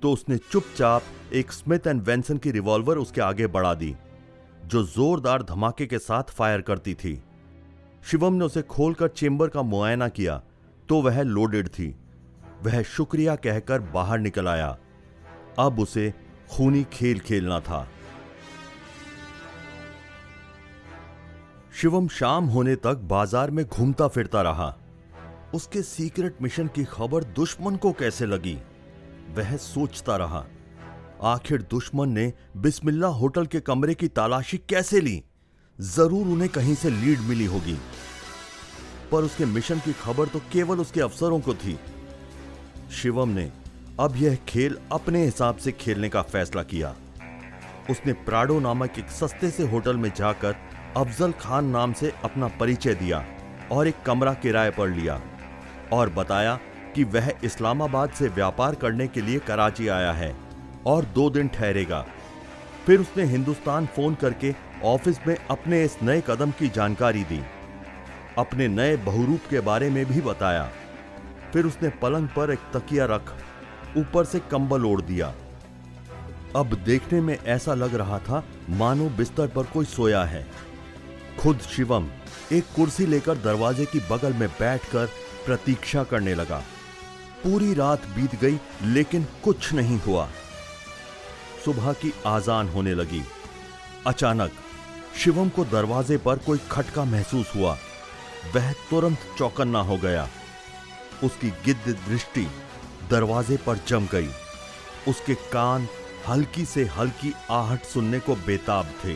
तो 0.03 0.12
उसने 0.12 0.37
चुपचाप 0.42 1.03
एक 1.35 1.53
स्मिथ 1.53 1.87
एंड 1.87 2.03
वेंसन 2.03 2.37
की 2.37 2.51
रिवॉल्वर 2.51 2.99
उसके 2.99 3.20
आगे 3.20 3.46
बढ़ा 3.49 3.73
दी, 3.75 3.94
जो 4.62 4.83
जोरदार 4.85 5.42
धमाके 5.42 5.87
के 5.87 5.99
साथ 5.99 6.31
फायर 6.31 6.61
करती 6.61 6.94
थी। 6.94 7.12
शिवम 8.03 8.35
ने 8.35 8.44
उसे 8.44 8.62
खोलकर 8.64 9.09
चेंबर 9.11 9.49
का 9.49 9.62
मुआयना 9.64 10.09
किया 10.11 10.40
तो 10.88 11.01
वह 11.03 11.23
लोडेड 11.23 11.68
थी। 11.68 11.94
वह 12.64 12.83
शुक्रिया 12.83 13.35
कहकर 13.37 13.81
बाहर 13.92 14.18
निकल 14.18 14.49
आया। 14.49 14.77
अब 15.59 15.81
उसे 15.81 16.12
खूनी 16.51 16.85
खेल 16.92 17.18
खेलना 17.18 17.61
था। 17.61 17.87
शिवम 21.73 22.09
शाम 22.09 22.46
होने 22.46 22.75
तक 22.77 22.96
बाज़ार 23.11 23.51
में 23.51 23.64
घूमता 23.64 24.09
फिरता 24.09 24.42
रहा। 24.42 24.75
उसके 25.55 25.83
सीक्रेट 25.83 26.42
मिशन 26.42 26.66
की 26.66 26.85
खबर 26.85 27.25
दुश्मन 27.35 27.77
को 27.77 27.92
कैसे 27.92 28.27
लगी, 28.27 28.57
वह 29.31 29.57
सोचता 29.57 30.16
रहा। 30.16 30.44
आखिर 31.25 31.62
दुश्मन 31.62 32.09
ने 32.09 32.33
बिस्मिल्ला 32.57 33.09
होटल 33.09 33.46
के 33.46 33.61
कमरे 33.61 33.94
की 33.94 34.09
तलाशी 34.09 34.59
कैसे 34.68 35.01
ली? 35.01 35.23
ज़रूर 35.79 36.27
उन्हें 36.27 36.49
कहीं 36.51 36.75
से 36.75 36.90
लीड 36.90 37.20
मिली 37.20 37.44
होगी। 37.44 37.79
पर 39.12 39.25
उसके 39.25 39.44
मिशन 39.44 39.79
की 39.79 39.92
खबर 40.03 40.29
तो 40.29 40.40
केवल 40.53 40.81
उसके 40.81 41.01
अफसरों 41.01 41.40
को 41.40 41.55
थी। 41.55 41.79
शिवम 42.90 43.29
ने 43.29 43.50
अब 44.00 44.16
यह 44.16 44.37
खेल 44.48 44.76
अपने 44.92 45.24
हिसाब 45.24 45.57
से 45.57 45.72
खेलने 45.72 46.09
का 46.09 46.22
फैसला 46.22 46.62
किया। 46.62 46.94
उसने 47.90 48.12
प्राडो 48.12 48.59
नामक 48.61 48.98
एक 48.98 49.11
सस्ते 49.11 49.50
से 49.50 49.66
होटल 49.68 49.96
में 49.96 50.11
जाकर 50.16 50.57
अफजल 50.96 51.33
खान 51.33 51.66
नाम 51.66 51.92
से 51.92 52.12
अपना 52.24 52.48
परिचय 52.61 52.94
दिया 52.94 53.24
और 53.72 53.88
एक 53.88 54.03
कमरा 54.07 54.33
किराए 54.35 54.70
पर 54.70 54.88
लिया 54.88 55.20
और 55.92 56.11
बताया 56.11 56.59
कि 56.94 57.05
वह 57.05 57.33
इस्लामाबाद 57.44 58.11
से 58.11 58.29
व्यापार 58.29 58.74
करने 58.74 59.07
के 59.09 59.20
लिए 59.20 59.38
कराची 59.38 59.88
आया 59.88 60.12
है 60.12 60.35
और 60.87 61.05
दो 61.05 61.31
दिन 61.31 61.48
ठहरेगा। 61.48 62.05
फिर 62.87 63.00
उसने 63.00 63.24
हिंदुस्तान 63.24 63.87
फ़ोन 63.87 64.14
करके 64.14 64.55
ऑफ़िस 64.85 65.18
में 65.26 65.37
अपने 65.50 65.85
इस 65.85 65.96
नए 66.03 66.22
कदम 66.29 66.50
की 66.50 66.68
जानकारी 66.68 67.24
दी। 67.24 67.40
अपने 68.38 68.68
नए 68.68 68.96
बहुरूप 68.96 69.40
के 69.50 69.61
बारे 69.61 69.90
में 69.90 70.05
भी 70.07 70.20
बताया। 70.20 70.70
फिर 71.52 71.66
उसने 71.66 71.88
पलंग 71.88 72.28
पर 72.28 72.50
एक 72.50 72.58
तकिया 72.76 73.04
रख, 73.04 73.32
ऊपर 73.96 74.24
से 74.24 74.38
कंबल 74.38 74.84
ओढ़ 74.84 75.00
दिया। 75.00 75.34
अब 76.56 76.74
देखने 76.74 77.20
में 77.20 77.38
ऐसा 77.44 77.74
लग 77.74 77.94
रहा 77.94 78.18
था, 78.18 78.44
मानो 78.70 79.08
बिस्तर 79.08 79.46
पर 79.46 79.62
कोई 79.62 79.84
सोया 79.84 80.24
है। 80.24 80.46
खुद 81.40 81.58
शिवम 81.58 82.08
एक 82.52 82.64
कुर्सी 82.76 83.06
लेकर 83.06 83.34
दरवाजे 83.34 83.84
की 83.84 84.00
बगल 84.00 84.32
में 84.32 84.48
बैठकर 84.48 85.06
प्रतीक्षा 85.46 86.04
करने 86.04 86.34
लगा। 86.34 86.58
पूरी 87.44 87.74
रात 87.74 88.06
बीत 88.06 88.34
गई, 88.34 88.60
लेकिन 88.82 89.26
कुछ 89.44 89.72
नहीं 89.72 90.00
हुआ। 90.00 90.28
सुबह 91.64 91.92
की 91.92 92.14
आजान 92.26 92.68
होने 92.68 92.94
लगी। 92.94 93.22
अचानक 94.06 94.50
शिवम 95.16 95.48
को 95.48 95.64
दरवाजे 95.64 96.16
पर 96.16 96.38
कोई 96.38 96.58
खटका 96.70 97.04
महसूस 97.04 97.52
हुआ। 97.56 97.76
वह 98.54 98.72
तुरंत 98.72 99.18
चौकन्ना 99.38 99.80
हो 99.80 99.96
गया। 99.96 100.28
उसकी 101.24 101.50
गिद्ध 101.64 101.96
दृष्टि 102.09 102.46
दरवाजे 103.11 103.56
पर 103.56 103.78
जम 103.88 104.06
गई। 104.12 104.28
उसके 105.09 105.35
कान 105.52 105.88
हल्की 106.28 106.64
से 106.64 106.85
हल्की 106.96 107.33
आहट 107.50 107.85
सुनने 107.85 108.20
को 108.20 108.35
बेताब 108.37 108.87
थे। 109.04 109.14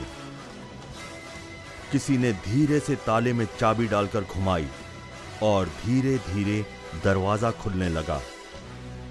किसी 1.92 2.16
ने 2.18 2.32
धीरे 2.44 2.80
से 2.80 2.94
ताले 2.96 3.32
में 3.32 3.46
चाबी 3.58 3.86
डालकर 3.86 4.24
घुमाई 4.24 4.66
और 5.42 5.68
धीरे 5.84 6.16
धीरे 6.28 6.64
दरवाज़ा 7.04 7.50
खुलने 7.50 7.88
लगा। 7.88 8.20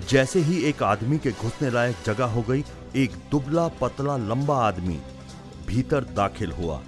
जैसे 0.10 0.39
ही 0.39 0.62
एक 0.63 0.84
आदमी 0.84 1.17
के 1.17 1.32
घुसने 1.32 1.69
लायक 1.69 1.95
जगह 2.06 2.25
हो 2.25 2.41
गई, 2.41 2.63
एक 2.95 3.12
दुबला 3.32 3.67
पतला 3.82 4.17
लंबा 4.17 4.58
आदमी 4.58 4.99
भीतर 5.67 6.03
दाखिल 6.15 6.51
हुआ 6.51 6.82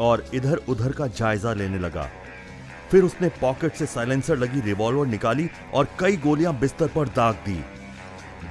और 0.00 0.24
इधर 0.34 0.60
उधर 0.68 0.92
का 0.92 1.06
जायजा 1.06 1.52
लेने 1.52 1.78
लगा। 1.78 2.08
फिर 2.90 3.02
उसने 3.02 3.28
पॉकेट 3.40 3.74
से 3.74 3.86
साइलेंसर 3.86 4.36
लगी 4.36 4.60
रिवॉल्वर 4.60 5.06
निकाली 5.06 5.48
और 5.74 5.88
कई 6.00 6.16
गोलियाँ 6.16 6.58
बिस्तर 6.58 6.88
पर 6.88 7.08
दाग 7.08 7.34
दी। 7.46 7.58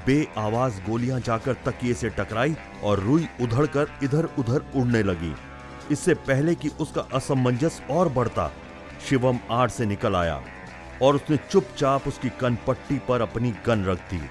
बे 0.05 0.27
आवाज़ 0.37 0.79
गोलियाँ 0.81 1.19
जाकर 1.19 1.53
तकिए 1.65 1.93
से 1.93 2.09
टकराई 2.09 2.55
और 2.83 2.99
रुई 2.99 3.27
उधड़कर 3.41 3.91
इधर 4.03 4.29
उधर 4.39 4.65
उड़ने 4.75 5.03
लगी। 5.03 5.33
इससे 5.91 6.13
पहले 6.13 6.55
कि 6.55 6.69
उसका 6.79 7.01
असमंजस 7.13 7.81
और 7.91 8.09
बढ़ता, 8.09 8.51
शिवम 9.09 9.39
आड़ 9.51 9.69
से 9.69 9.85
निकल 9.85 10.15
आया 10.15 10.41
और 11.01 11.15
उसने 11.15 11.37
चुपचाप 11.51 12.07
उसकी 12.07 12.29
कनपट्टी 12.39 12.97
पर 13.07 13.21
अपनी 13.21 13.53
गन 13.65 13.83
रख 13.85 13.99
दी। 14.11 14.21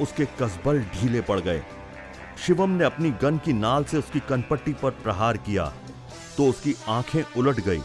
उसके 0.00 0.24
कसबल 0.40 0.80
ढीले 0.92 1.20
पड़ 1.20 1.40
गए। 1.40 1.62
शिवम 2.46 2.70
ने 2.70 2.84
अपनी 2.84 3.10
गन 3.22 3.38
की 3.38 3.52
नाल 3.52 3.84
से 3.84 3.96
उसकी 3.96 4.20
कनपट्टी 4.28 4.72
पर 4.72 4.90
प्रहार 5.02 5.36
किया 5.38 5.72
तो 6.36 6.48
उसकी 6.48 6.74
आँखें 6.88 7.22
उलट 7.36 7.60
गई। 7.60 7.82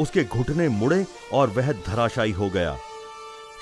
उसके 0.00 0.24
घुटने 0.24 0.68
मुड़े 0.68 1.04
और 1.32 1.50
वह 1.50 1.72
धराशायी 1.86 2.32
हो 2.32 2.48
गया। 2.50 2.76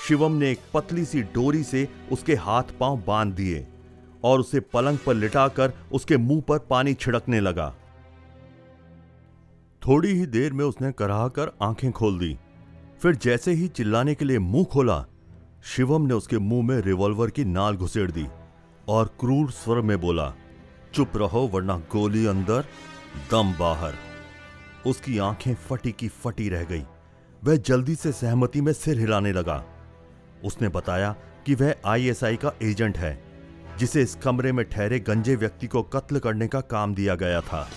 शिवम 0.07 0.31
ने 0.31 0.51
एक 0.51 0.59
पतली 0.73 1.05
सी 1.05 1.21
डोरी 1.23 1.63
से 1.63 1.87
उसके 2.11 2.35
हाथ 2.35 2.63
पाँव 2.79 3.03
बाँध 3.07 3.33
दिए 3.33 3.65
और 4.23 4.39
उसे 4.39 4.59
पलंग 4.59 4.97
पर 4.97 5.13
लिटाकर 5.13 5.73
उसके 5.91 6.17
मुँह 6.17 6.41
पर 6.41 6.59
पानी 6.59 6.93
छिड़कने 6.93 7.39
लगा। 7.39 7.73
थोड़ी 9.81 10.09
ही 10.09 10.25
देर 10.25 10.53
में 10.53 10.65
उसने 10.65 10.91
कराह 10.91 11.27
कर 11.27 11.51
आँखें 11.61 11.91
खोल 11.91 12.19
दी। 12.19 12.37
फिर 13.01 13.15
जैसे 13.15 13.51
ही 13.51 13.67
चिल्लाने 13.67 14.15
के 14.15 14.25
लिए 14.25 14.39
मुँह 14.39 14.65
खोला, 14.65 15.05
शिवम 15.65 16.01
ने 16.01 16.13
उसके 16.13 16.37
मुँह 16.37 16.65
में 16.67 16.77
रिवॉल्वर 16.81 17.29
की 17.29 17.45
नाल 17.45 17.75
घुसेड़ 17.75 18.11
दी 18.11 18.25
और 18.87 19.15
क्रूर 19.19 19.51
स्वर 19.51 19.81
में 19.81 19.99
बोला, 20.01 20.33
चुप 20.93 21.17
रहो, 21.17 21.47
वरना 21.47 21.77
गोली 21.91 22.25
अंदर, 22.25 22.65
दम 23.31 23.53
बाहर। 23.59 24.06
उसकी 24.87 25.17
आँखें 25.17 25.53
फटी 25.55 25.91
की 25.91 26.07
फटी 26.07 26.49
रह 26.49 26.63
गई। 26.63 26.83
वह 27.43 27.55
जल्दी 27.55 27.95
से 27.95 28.11
सहमति 28.11 28.61
में 28.61 28.73
सिर 28.73 28.99
हिलाने 28.99 29.31
लगा। 29.31 29.63
उसने 30.45 30.67
बताया 30.67 31.15
कि 31.45 31.55
वह 31.55 31.75
आईएसआई 31.85 32.35
का 32.35 32.51
एजेंट 32.63 32.97
है 32.97 33.23
जिसे 33.79 34.01
इस 34.01 34.15
कमरे 34.15 34.51
में 34.51 34.69
ठहरे 34.69 34.99
गंजे 34.99 35.35
व्यक्ति 35.35 35.67
को 35.67 35.83
कत्ल 35.83 36.19
करने 36.19 36.47
का 36.47 36.61
काम 36.61 36.95
दिया 36.95 37.15
गया 37.15 37.41
था। 37.41 37.69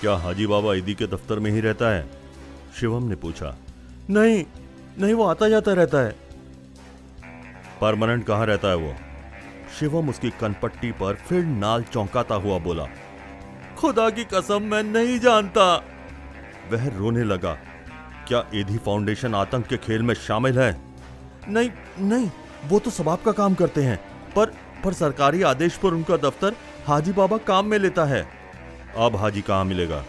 क्या 0.00 0.14
हाजी 0.14 0.46
बाबा 0.46 0.74
ईदी 0.74 0.94
के 0.94 1.06
दफ्तर 1.06 1.38
में 1.38 1.50
ही 1.50 1.60
रहता 1.60 1.90
है? 1.90 2.10
शिवम 2.80 3.02
ने 3.02 3.16
पूछा। 3.16 3.56
नहीं 4.10 4.44
नहीं 4.98 5.14
वो 5.14 5.24
आता 5.24 5.48
जाता 5.48 5.72
रहता 5.72 5.98
है। 5.98 6.10
परमानेंट 7.80 8.26
कहाँ 8.26 8.46
रहता 8.46 8.68
है 8.68 8.76
वो? 8.76 8.94
शिवम 9.80 10.08
उसकी 10.08 10.30
कनपट्टी 10.30 10.92
पर 10.92 11.14
फिर 11.14 11.44
नाल 11.44 11.82
चौंकाता 11.82 12.34
हुआ 12.34 12.58
बोला। 12.58 12.86
खुदा 13.78 14.08
की 14.10 14.24
कसम 14.24 14.62
मैं 14.64 14.82
नहीं 14.84 15.18
जानता। 15.20 15.64
वह 16.72 16.88
रोने 16.96 17.24
लगा 17.24 17.52
क्या 18.28 18.42
एधी 18.54 18.78
फाउंडेशन 18.78 19.34
आतंक 19.34 19.66
के 19.66 19.76
खेल 19.78 20.02
में 20.02 20.14
शामिल 20.16 20.58
है? 20.58 20.70
नहीं 21.48 21.70
नहीं 22.00 22.30
वो 22.68 22.78
तो 22.78 22.90
सबाब 22.90 23.22
का 23.24 23.32
काम 23.32 23.54
करते 23.54 23.82
हैं 23.82 23.96
पर 24.34 24.52
पर 24.84 24.92
सरकारी 24.94 25.42
आदेश 25.44 25.76
पर 25.76 25.94
उनका 25.94 26.16
दफ्तर 26.18 26.56
हाजी 26.86 27.12
बाबा 27.12 27.36
काम 27.46 27.66
में 27.66 27.78
लेता 27.78 28.04
है। 28.04 28.20
अब 28.98 29.16
हाजी 29.16 29.40
कहाँ 29.42 29.64
मिलेगा? 29.64 30.04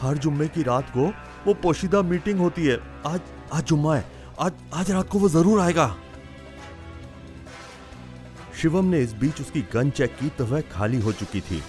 हर 0.00 0.18
जुम्मे 0.18 0.48
की 0.48 0.62
रात 0.62 0.90
को 0.90 1.06
वो 1.46 1.54
पोशीदा 1.62 2.02
मीटिंग 2.04 2.38
होती 2.38 2.66
है। 2.66 2.78
आज 3.06 3.20
आज 3.52 3.64
जुम्मा 3.64 3.96
है 3.96 4.04
आज 4.40 4.52
आज 4.74 4.90
रात 4.90 5.08
को 5.08 5.18
वो 5.18 5.28
ज़रूर 5.28 5.60
आएगा। 5.60 5.94
शिवम 8.60 8.84
ने 8.84 9.00
इस 9.00 9.12
बीच 9.14 9.40
उसकी 9.40 9.60
गन 9.74 9.90
चेक 9.92 10.16
की 10.16 10.28
तो 10.28 10.44
वह 10.46 10.60
खाली 10.72 11.00
हो 11.00 11.12
चुकी 11.14 11.40
थी। 11.40 11.62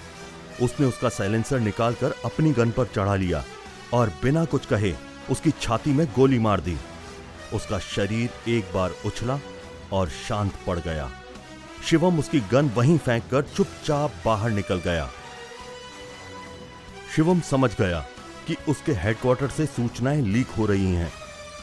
उसने 0.61 0.85
उसका 0.85 1.09
साइलेंसर 1.09 1.59
निकालकर 1.59 2.15
अपनी 2.25 2.51
गन 2.53 2.71
पर 2.71 2.85
चढ़ा 2.87 3.15
लिया 3.15 3.43
और 3.93 4.09
बिना 4.23 4.43
कुछ 4.45 4.65
कहे 4.65 4.93
उसकी 5.31 5.51
छाती 5.61 5.91
में 5.91 6.05
गोली 6.15 6.39
मार 6.39 6.61
दी। 6.61 6.77
उसका 7.53 7.79
शरीर 7.79 8.49
एक 8.49 8.71
बार 8.73 8.91
उछला 9.05 9.39
और 9.93 10.09
शांत 10.09 10.53
पड़ 10.67 10.77
गया। 10.79 11.09
शिवम 11.85 12.19
उसकी 12.19 12.39
गन 12.51 12.69
वहीं 12.75 12.97
फेंककर 12.97 13.41
चुपचाप 13.47 14.13
बाहर 14.25 14.51
निकल 14.51 14.79
गया। 14.79 15.09
शिवम 17.15 17.39
समझ 17.41 17.69
गया 17.75 17.99
कि 18.47 18.55
उसके 18.69 18.91
हेडक्वार्टर 18.93 19.49
से 19.49 19.65
सूचनाएँ 19.67 20.21
लीक 20.23 20.47
हो 20.49 20.65
रही 20.65 20.93
हैं 20.93 21.11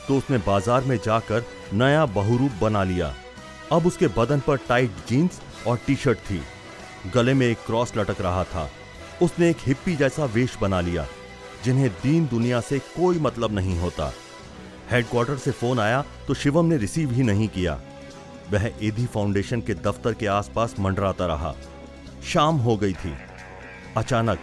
तो 0.09 0.17
उसने 0.19 0.39
बाज़ार 0.39 0.85
में 0.85 0.97
जाकर 0.97 1.45
नया 1.75 2.05
बहुरूप 2.09 2.53
बना 2.61 2.83
लिया। 2.85 3.15
अब 3.73 3.87
उसके 3.87 4.09
बदन 4.09 4.41
पर 4.41 4.57
टाइट 4.69 4.91
जीन्स 5.09 5.41
और 5.67 5.79
टी 5.87 5.97
शर्ट 5.97 6.19
थी। 6.21 6.41
गले 7.15 7.35
में 7.35 7.47
एक 7.47 7.59
क्रॉस 7.67 7.93
लटक 7.97 8.21
रहा 8.21 8.45
था। 8.45 8.69
उसने 9.23 9.49
एक 9.51 9.57
हिप्पी 9.67 9.95
जैसा 9.97 10.25
वेश 10.25 10.57
बना 10.61 10.81
लिया, 10.81 11.07
जिन्हें 11.65 11.89
दीन 11.93 12.27
दुनिया 12.27 12.61
से 12.61 12.79
कोई 12.79 13.19
मतलब 13.19 13.53
नहीं 13.53 13.79
होता। 13.81 14.13
हेडक्वार्टर 14.91 15.37
से 15.37 15.51
फ़ोन 15.51 15.81
आया 15.81 16.05
तो 16.29 16.35
शिवम 16.35 16.67
ने 16.67 16.77
रिसीव 16.77 17.13
ही 17.13 17.23
नहीं 17.23 17.49
किया। 17.49 17.81
वह 18.51 18.71
एधी 18.83 19.07
फाउंडेशन 19.07 19.61
के 19.61 19.75
दफ्तर 19.75 20.15
के 20.15 20.27
आसपास 20.27 20.75
मंडराता 20.81 21.27
रहा। 21.27 21.55
शाम 22.25 22.57
हो 22.57 22.77
गई 22.77 22.93
थी। 22.93 23.15
अचानक 23.97 24.39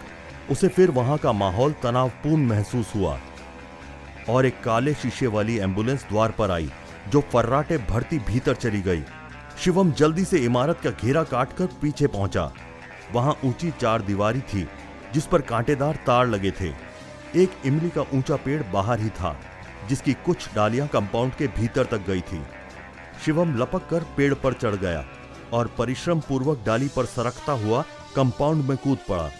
उसे 0.50 0.68
फिर 0.68 0.90
वहाँ 0.90 1.16
का 1.18 1.32
माहौल 1.32 1.72
तनावपूर्ण 1.82 2.46
महसूस 2.46 2.92
हुआ। 2.94 3.18
और 4.28 4.46
एक 4.46 4.62
काले 4.62 4.94
शीशे 4.94 5.26
वाली 5.26 5.56
एंबुलेंस 5.56 6.04
द्वार 6.08 6.30
पर 6.30 6.50
आई, 6.50 6.70
जो 7.08 7.20
फर्राटे 7.32 7.78
भरती 7.78 8.18
भीतर 8.18 8.54
चली 8.54 8.80
गई। 8.82 9.02
शिवम 9.58 9.92
जल्दी 9.92 10.24
से 10.24 10.38
इमारत 10.38 10.80
का 10.84 10.90
घेरा 10.92 11.22
काटकर 11.24 11.66
पीछे 11.82 12.06
पहुँचा। 12.06 12.52
वहाँ 13.12 13.36
ऊँची 13.44 13.70
चार 13.70 14.02
दीवारी 14.02 14.40
थी, 14.40 14.66
जिस 15.14 15.26
पर 15.26 15.40
कांटेदार 15.40 15.96
तार 16.06 16.26
लगे 16.26 16.50
थे। 16.50 16.68
एक 17.34 17.50
इमली 17.66 17.90
का 17.90 18.02
ऊँचा 18.14 18.36
पेड़ 18.36 18.62
बाहर 18.62 19.00
ही 19.00 19.08
था, 19.10 19.36
जिसकी 19.88 20.12
कुछ 20.26 20.48
डालियाँ 20.54 20.88
कंपाउंड 20.88 21.34
के 21.34 21.46
भीतर 21.46 21.84
तक 21.84 22.06
गई 22.06 22.20
थी। 22.20 22.42
शिवम 23.24 23.56
लपक 23.56 23.88
कर 23.88 24.04
पेड़ 24.16 24.34
पर 24.34 24.52
चढ़ 24.52 24.74
गया 24.74 25.04
और 25.52 25.70
परिश्रम 25.78 26.20
पूर्वक 26.20 26.62
डाली 26.66 26.88
पर 26.88 27.04
सरकता 27.04 27.52
हुआ 27.52 27.84
कंपाउंड 28.16 28.64
में 28.64 28.76
कूद 28.76 28.98
पड़ा। 29.08 29.30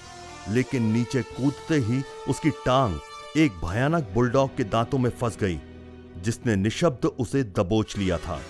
लेकिन 0.51 0.83
नीचे 0.83 1.23
कूदते 1.23 1.75
ही 1.75 2.03
उसकी 2.29 2.51
टांग 2.51 2.99
एक 3.37 3.53
भयानक 3.65 4.11
बुलडॉग 4.15 4.57
के 4.57 4.65
दांतों 4.65 4.99
में 4.99 5.11
फंस 5.11 5.37
गई, 5.37 5.61
जिसने 6.19 6.57
निशब्द 6.57 7.07
उसे 7.07 7.43
दबोच 7.43 7.97
लिया 7.99 8.19
था। 8.19 8.41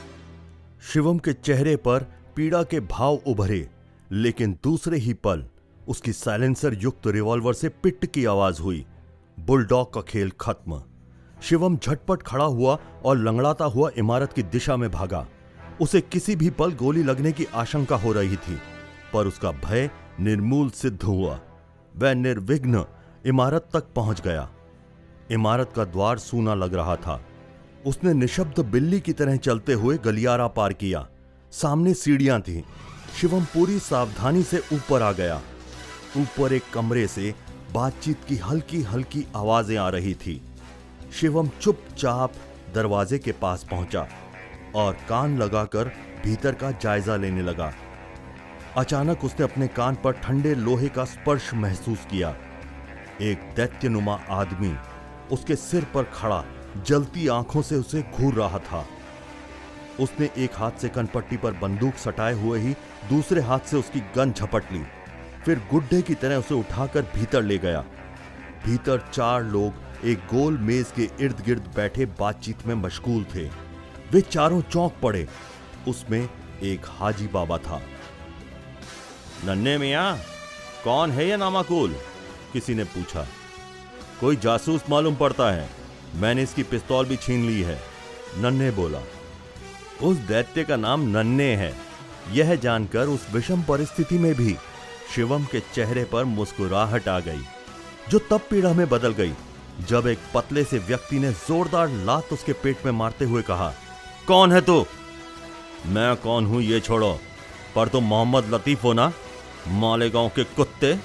शिवम 0.93 1.19
के 1.19 1.33
चेहरे 1.33 1.77
पर 1.77 2.07
पीड़ा 2.37 2.63
के 2.63 2.81
भाव 2.81 3.15
उभरे। 3.27 3.69
लेकिन 4.13 4.59
दूसरे 4.65 4.99
ही 4.99 5.15
पल, 5.15 5.45
उसकी 5.89 6.13
साइलेंसर 6.13 6.75
युक्त 6.75 7.07
रिवॉल्वर 7.07 7.53
से 7.53 7.69
पिट 7.69 8.05
की 8.05 8.25
आवाज़ 8.25 8.61
हुई। 8.63 8.85
बुलडॉग 9.41 9.93
का 9.93 10.01
खेल 10.01 10.31
खत्म। 10.41 10.83
शिवम 11.43 11.77
झटपट 11.77 12.23
खड़ा 12.23 12.45
हुआ 12.45 12.79
और 13.05 13.19
लंगड़ाता 13.19 13.65
हुआ 13.65 13.91
इमारत 13.99 14.33
की 14.33 14.43
दिशा 14.43 14.77
में 14.77 14.91
भागा। 14.91 15.27
उसे 15.81 16.01
किसी 16.01 16.37
भी 16.37 16.51
पल 16.51 16.73
गोली 16.73 17.03
लगने 17.03 17.33
की 17.33 17.45
आशंका 17.45 17.97
हो 17.97 18.13
रही 18.13 18.37
थी, 18.37 18.59
पर 19.13 19.27
उसका 19.27 19.51
भय 19.51 19.91
निर्मूल 20.21 20.71
सिद्ध 20.71 21.03
हुआ। 21.03 21.41
वह 21.97 22.15
निर्विघ्न 22.15 22.85
इमारत 23.27 23.69
तक 23.73 23.85
पहुँच 23.97 24.21
गया। 24.21 24.49
इमारत 25.31 25.73
का 25.77 25.85
द्वार 25.85 26.19
सूना 26.19 26.55
लग 26.55 26.75
रहा 26.75 26.97
था। 26.97 27.25
उसने 27.87 28.15
निशब्द 28.15 28.61
बिल्ली 28.61 29.01
की 29.01 29.13
तरह 29.13 29.37
चलते 29.37 29.73
हुए 29.73 29.99
गलियारा 29.99 30.47
पार 30.49 30.73
किया। 30.73 31.09
सामने 31.53 31.95
सीढ़ियाँ 31.95 32.41
थीं। 32.41 32.63
शिवम 33.17 33.45
पूरी 33.45 33.79
सावधानी 33.79 34.43
से 34.43 34.59
ऊपर 34.73 35.03
आ 35.03 35.11
गया। 35.13 35.41
ऊपर 36.17 36.53
एक 36.53 36.63
कमरे 36.73 37.07
से 37.07 37.35
बातचीत 37.75 38.25
की 38.29 38.37
हल्की 38.37 38.81
हल्की 38.83 39.25
आवाज़ें 39.37 39.77
आ 39.77 39.89
रही 39.89 40.13
थी। 40.15 40.41
शिवम 41.13 41.49
चुपचाप 41.61 42.33
दरवाजे 42.75 43.19
के 43.19 43.33
पास 43.33 43.67
पहुँचा 43.71 44.07
और 44.75 44.93
कान 45.09 45.39
लगाकर 45.39 45.89
भीतर 46.25 46.55
का 46.55 46.71
जायजा 46.73 47.17
लेने 47.17 47.43
लगा। 47.43 47.73
अचानक 48.77 49.25
उसने 49.25 49.45
अपने 49.45 49.69
कान 49.69 49.95
पर 49.95 50.13
ठंडे 50.13 50.55
लोहे 50.55 50.89
का 50.89 51.05
स्पर्श 51.05 51.53
महसूस 51.55 52.05
किया। 52.11 52.35
एक 53.23 53.53
दैत्यनुमा 53.57 54.19
आदमी 54.31 54.75
उसके 55.33 55.57
सिर 55.57 55.85
पर 55.95 56.05
खड़ा, 56.15 56.45
जलती 56.87 57.27
आँखों 57.29 57.63
से 57.63 57.77
उसे 57.77 58.03
घूर 58.03 58.35
रहा 58.35 58.59
था। 58.59 58.85
उसने 60.01 60.31
एक 60.39 60.51
हाथ 60.55 60.71
से 60.71 60.89
कनपट्टी 60.89 61.37
पर 61.37 61.53
बंदूक 61.53 61.95
सटाए 61.95 62.33
हुए 62.33 62.59
ही 62.59 62.73
दूसरे 63.09 63.41
हाथ 63.41 63.61
से 63.61 63.77
उसकी 63.77 64.01
गन 64.01 64.33
झपट 64.33 64.73
ली। 64.73 64.83
फिर 65.45 65.59
गुड्ढे 65.59 66.03
की 66.03 66.15
तरह 66.15 66.37
उसे 66.37 66.55
उठाकर 66.55 67.03
भीतर 67.03 67.43
ले 67.43 67.59
गया। 67.59 67.85
भीतर 68.67 69.11
चार 69.13 69.43
लोग, 69.43 69.73
एक 70.05 70.19
गोल 70.19 70.59
मेज 70.59 70.93
के 70.97 71.11
इर्द 71.21 71.41
गिर्द 71.41 71.73
बैठे 71.77 72.07
बातचीत 72.07 72.67
में 72.67 72.75
मशगूल 72.75 73.25
थे। 73.25 73.49
वे 74.13 74.21
चारों 74.21 74.63
चौंक 74.63 74.95
पड़े। 75.03 75.29
उसमें 75.89 76.29
एक 76.63 76.83
हाजी 76.87 77.27
बाबा 77.27 77.59
था। 77.59 77.83
नन्हे 79.45 79.79
मिया, 79.79 80.19
कौन 80.85 81.11
है 81.11 81.29
ये 81.29 81.37
नामाकुल? 81.37 81.97
किसी 82.53 82.75
ने 82.75 82.85
पूछा। 82.85 83.27
कोई 84.21 84.37
जासूस 84.37 84.85
मालूम 84.91 85.17
पड़ता 85.17 85.51
है। 85.51 85.71
मैंने 86.15 86.43
इसकी 86.43 86.63
पिस्तौल 86.63 87.07
भी 87.07 87.17
छीन 87.17 87.47
ली 87.47 87.63
है। 87.63 87.83
नन्हे 88.39 88.71
बोला 88.71 88.99
उस 90.03 90.17
दैत्य 90.29 90.65
का 90.65 90.77
नाम 90.77 91.09
नन्ने 91.09 91.55
है। 91.57 91.73
यह 92.33 92.55
जानकर 92.55 93.07
उस 93.07 93.27
विषम 93.33 93.63
परिस्थिति 93.63 94.19
में 94.19 94.35
भी 94.35 94.57
शिवम 95.15 95.45
के 95.45 95.61
चेहरे 95.75 96.05
पर 96.05 96.25
मुस्कुराहट 96.25 97.09
आ 97.09 97.19
गई, 97.21 97.43
जो 98.11 98.19
तब 98.31 98.41
पीड़ा 98.51 98.73
में 98.73 98.89
बदल 98.89 99.13
गई, 99.13 99.33
जब 99.89 100.07
एक 100.07 100.19
पतले 100.35 100.65
से 100.65 100.79
व्यक्ति 100.79 101.19
ने 101.19 101.31
जोरदार 101.33 101.91
लात 102.05 102.33
उसके 102.33 102.53
पेट 102.53 102.85
में 102.87 102.93
मारते 102.93 103.25
हुए 103.25 103.43
कहा, 103.43 103.73
कौन 104.27 104.53
है 104.53 104.61
तू? 104.61 104.85
मैं 105.87 106.17
कौन 106.17 106.47
हूँ 106.47 106.63
ये 106.63 106.81
छोड़ो, 106.81 107.13
पर 107.75 107.89
तुम 107.89 108.05
मोहम्मद 108.05 108.55
लतीफ 108.55 108.85
हो 108.85 108.93
ना? 108.93 109.13
मालेगांव 109.69 110.29
के 110.29 110.45
कुत्ते 110.47 110.99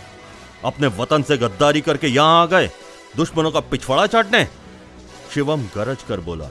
अपने 0.66 0.88
वतन 0.98 1.24
से 1.24 1.38
गद्दारी 1.38 1.82
करके 1.82 2.08
यहाँ 2.08 2.42
आ 2.42 2.46
गए, 2.48 2.70
दुश्मनों 3.16 3.52
का 3.52 3.60
पिछवाड़ा 3.62 4.06
चाटने? 4.08 4.46
शिवम 5.34 5.64
गरज 5.76 6.04
कर 6.04 6.20
बोला 6.20 6.46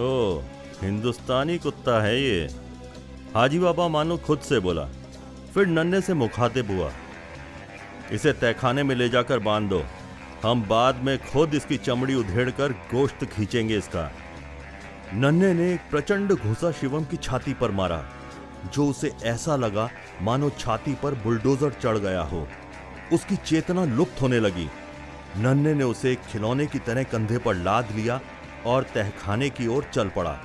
ओ 0.00 0.42
हिंदुस्तानी 0.82 1.56
कुत्ता 1.58 2.00
है 2.02 2.20
ये। 2.22 2.48
हाजी 3.34 3.58
बाबा 3.58 3.86
मानो 3.88 4.16
खुद 4.16 4.38
से 4.38 4.58
बोला, 4.60 4.84
फिर 5.54 5.66
नन्हे 5.66 6.00
से 6.00 6.14
मुखातिब 6.14 6.70
हुआ। 6.70 6.90
इसे 8.12 8.32
तहखाने 8.32 8.82
में 8.82 8.94
ले 8.94 9.08
जाकर 9.08 9.38
बाँध 9.38 9.68
दो। 9.70 9.82
हम 10.42 10.62
बाद 10.62 10.96
में 10.96 11.18
खुद 11.22 11.54
इसकी 11.54 11.76
चमड़ी 11.76 12.14
उधेड़ 12.14 12.50
कर 12.50 12.72
गोश्त 12.92 13.24
खींचेंगे 13.26 13.76
इसका। 13.78 14.10
नन्हे 15.14 15.52
ने 15.54 15.72
एक 15.74 15.80
प्रचंड 15.90 16.32
घुसा 16.32 16.72
शिवम 16.72 17.04
की 17.04 17.16
छाती 17.16 17.54
पर 17.54 17.70
मारा, 17.70 18.04
जो 18.74 18.86
उसे 18.86 19.12
ऐसा 19.24 19.56
लगा 19.56 19.88
मानो 20.22 20.50
छाती 20.50 20.94
पर 20.94 21.14
बुलडोजर 21.14 21.70
चढ़ 21.72 21.98
गया 21.98 22.22
हो। 22.22 22.46
उसकी 23.12 23.36
चेतना 23.36 23.84
लुप्त 23.84 24.22
होने 24.22 24.40
लगी। 24.40 24.68
नन्हे 25.38 25.74
ने 25.74 25.84
उसे 25.84 26.14
खिलौने 26.28 26.66
की 26.66 26.78
तरह 26.78 27.02
कंधे 27.02 27.38
पर 27.38 27.54
लाद 27.54 27.92
लिया 27.92 28.20
और 28.66 28.82
तहखाने 28.94 29.50
की 29.50 29.66
ओर 29.66 29.86
चल 29.92 30.08
पड़ा। 30.08 30.38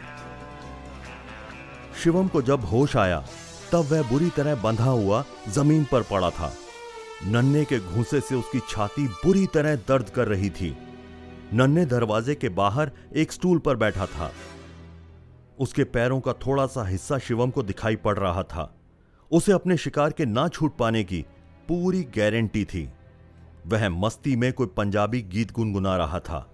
शिवम 2.03 2.27
को 2.27 2.41
जब 2.41 2.61
होश 2.65 2.97
आया, 2.97 3.25
तब 3.71 3.79
वह 3.79 4.09
बुरी 4.09 4.29
तरह 4.29 4.55
बंधा 4.55 4.83
हुआ 4.83 5.25
ज़मीन 5.49 5.85
पर 5.91 6.03
पड़ा 6.03 6.29
था। 6.29 6.53
नन्हे 7.25 7.65
के 7.65 7.79
घूसे 7.79 8.21
से 8.21 8.35
उसकी 8.35 8.59
छाती 8.69 9.07
बुरी 9.07 9.45
तरह 9.45 9.75
दर्द 9.75 10.09
कर 10.09 10.27
रही 10.27 10.49
थी। 10.49 10.77
नन्हे 11.53 11.85
दरवाजे 11.85 12.35
के 12.35 12.49
बाहर 12.49 12.91
एक 13.15 13.31
स्टूल 13.31 13.59
पर 13.59 13.75
बैठा 13.75 14.05
था। 14.05 14.31
उसके 15.59 15.83
पैरों 15.83 16.19
का 16.19 16.33
थोड़ा 16.33 16.65
सा 16.65 16.87
हिस्सा 16.87 17.17
शिवम 17.17 17.49
को 17.49 17.63
दिखाई 17.63 17.95
पड़ 17.95 18.17
रहा 18.17 18.43
था। 18.43 18.75
उसे 19.31 19.51
अपने 19.51 19.77
शिकार 19.77 20.11
के 20.11 20.25
ना 20.25 20.47
छूट 20.47 20.77
पाने 20.77 21.03
की 21.03 21.25
पूरी 21.67 22.03
गारंटी 22.03 22.65
थी। 22.65 22.89
वह 23.67 23.89
मस्ती 23.89 24.35
में 24.35 24.53
कोई 24.53 24.67
पंजाबी 24.67 25.21
गीत 25.21 25.51
गुनगुना 25.51 25.97
रहा 25.97 26.19
था। 26.19 26.51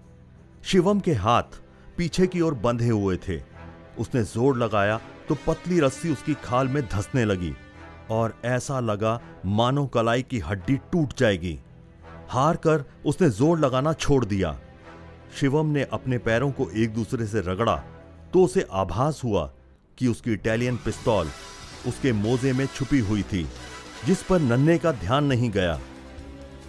शिवम 0.63 0.99
के 0.99 1.13
हाथ 1.13 1.61
पीछे 1.97 2.27
की 2.27 2.41
ओर 2.41 2.53
बंधे 2.53 2.89
हुए 2.89 3.17
थे। 3.17 3.56
उसने 3.99 4.23
ज़ोर 4.25 4.57
लगाया 4.57 4.99
तो 5.27 5.35
पतली 5.47 5.79
रस्सी 5.79 6.11
उसकी 6.11 6.33
खाल 6.43 6.67
में 6.67 6.81
धसने 6.87 7.25
लगी 7.25 7.53
और 8.11 8.33
ऐसा 8.45 8.79
लगा 8.81 9.19
मानो 9.47 9.85
कलाई 9.87 10.21
की 10.23 10.39
हड्डी 10.41 10.75
टूट 10.91 11.17
जाएगी। 11.17 11.57
हार 12.29 12.55
कर 12.57 12.83
उसने 13.05 13.29
ज़ोर 13.31 13.59
लगाना 13.59 13.93
छोड़ 13.95 14.23
दिया। 14.25 14.57
शिवम 15.39 15.67
ने 15.67 15.83
अपने 15.93 16.17
पैरों 16.19 16.51
को 16.51 16.69
एक 16.73 16.93
दूसरे 16.93 17.25
से 17.27 17.41
रगड़ा 17.43 17.75
तो 18.33 18.43
उसे 18.43 18.65
आभास 18.73 19.21
हुआ 19.23 19.45
कि 19.97 20.07
उसकी 20.07 20.33
इटालियन 20.33 20.77
पिस्तौल 20.77 21.27
उसके 21.87 22.11
मोजे 22.13 22.53
में 22.53 22.65
छुपी 22.67 22.99
हुई 23.01 23.23
थी, 23.23 23.43
जिस 24.05 24.23
पर 24.23 24.39
नन्हे 24.41 24.77
का 24.77 24.91
ध्यान 24.93 25.25
नहीं 25.25 25.49
गया। 25.51 25.79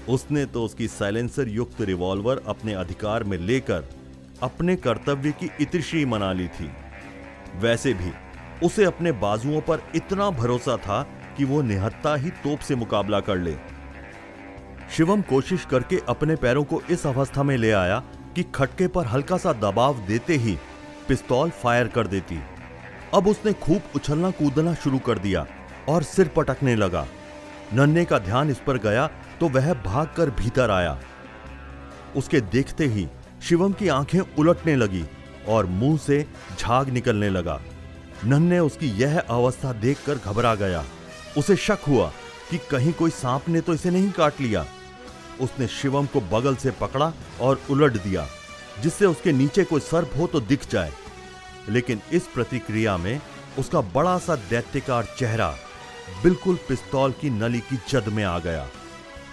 उसने 0.08 0.44
तो 0.46 0.64
उसकी 0.64 0.88
साइलेंसर 0.88 1.48
युक्त 1.50 1.80
रिवॉल्वर 1.82 2.42
अपने 2.48 2.74
अधिकार 2.74 3.24
में 3.24 3.36
लेकर 3.38 3.88
अपने 4.42 4.76
कर्तव्य 4.78 5.32
की 5.32 5.50
इतिश्री 5.60 6.04
मना 6.06 6.32
ली 6.32 6.46
थी। 6.50 6.70
वैसे 7.56 7.94
भी, 7.94 8.12
उसे 8.66 8.84
अपने 8.84 9.12
बाजुओं 9.12 9.60
पर 9.60 9.82
इतना 9.94 10.30
भरोसा 10.30 10.76
था 10.76 11.02
कि 11.36 11.44
वो 11.44 11.62
निहत्ता 11.62 12.14
ही 12.14 12.30
तोप 12.30 12.58
से 12.58 12.74
मुकाबला 12.74 13.20
कर 13.20 13.36
ले। 13.36 13.56
शिवम 14.96 15.22
कोशिश 15.22 15.64
करके 15.64 16.00
अपने 16.08 16.36
पैरों 16.36 16.64
को 16.64 16.80
इस 16.90 17.06
अवस्था 17.06 17.42
में 17.42 17.56
ले 17.56 17.72
आया 17.72 18.02
कि 18.34 18.42
खटके 18.54 18.88
पर 18.88 19.06
हल्का 19.06 19.36
सा 19.36 19.52
दबाव 19.52 19.98
देते 19.98 20.36
ही 20.36 20.58
पिस्तौल 21.08 21.50
फायर 21.50 21.88
कर 21.88 22.06
देती। 22.06 22.38
अब 23.14 23.26
उसने 23.26 23.52
खूब 23.52 23.82
उछलना 23.96 24.30
कूदना 24.30 24.74
शुरू 24.74 24.98
कर 24.98 25.18
दिया 25.18 25.46
और 25.88 26.02
सिर 26.02 26.28
पटकने 26.28 26.74
लगा। 26.76 27.06
नन्हे 27.72 28.04
का 28.04 28.18
ध्यान 28.18 28.50
इस 28.50 28.58
पर 28.58 28.78
गया 28.78 29.06
तो 29.40 29.48
वह 29.48 29.72
भागकर 29.74 30.30
भीतर 30.30 30.70
आया। 30.70 30.98
उसके 32.16 32.40
देखते 32.40 32.86
ही 32.86 33.08
शिवम 33.42 33.72
की 33.72 33.88
आँखें 33.88 34.20
उलटने 34.38 34.76
लगी। 34.76 35.04
और 35.48 35.66
मुँह 35.66 35.98
से 35.98 36.24
झाग 36.58 36.88
निकलने 36.88 37.28
लगा। 37.30 37.60
नन्हे 38.24 38.58
उसकी 38.58 38.86
यह 38.92 39.18
अवस्था 39.20 39.72
देखकर 39.72 40.14
घबरा 40.14 40.54
गया। 40.54 40.84
उसे 41.38 41.56
शक 41.56 41.78
हुआ 41.88 42.10
कि 42.50 42.58
कहीं 42.70 42.92
कोई 42.92 43.10
सांप 43.10 43.48
ने 43.48 43.60
तो 43.60 43.74
इसे 43.74 43.90
नहीं 43.90 44.10
काट 44.10 44.40
लिया। 44.40 44.64
उसने 45.40 45.66
शिवम 45.68 46.06
को 46.06 46.20
बगल 46.20 46.56
से 46.56 46.70
पकड़ा 46.70 47.12
और 47.40 47.60
उलट 47.70 48.02
दिया, 48.02 48.26
जिससे 48.82 49.06
उसके 49.06 49.32
नीचे 49.32 49.64
कोई 49.64 49.80
सर्प 49.80 50.16
हो 50.18 50.26
तो 50.26 50.40
दिख 50.40 50.70
जाए। 50.70 50.92
लेकिन 51.68 52.00
इस 52.12 52.26
प्रतिक्रिया 52.26 52.96
में 52.96 53.20
उसका 53.58 53.80
बड़ा 53.80 54.18
सा 54.18 54.36
दैत्यकार 54.50 55.14
चेहरा 55.18 55.48
बिल्कुल 56.22 56.58
पिस्तौल 56.68 57.12
की 57.12 57.30
नली 57.30 57.60
की 57.60 57.78
जद 57.88 58.08
में 58.08 58.22
आ 58.24 58.38
गया 58.38 58.66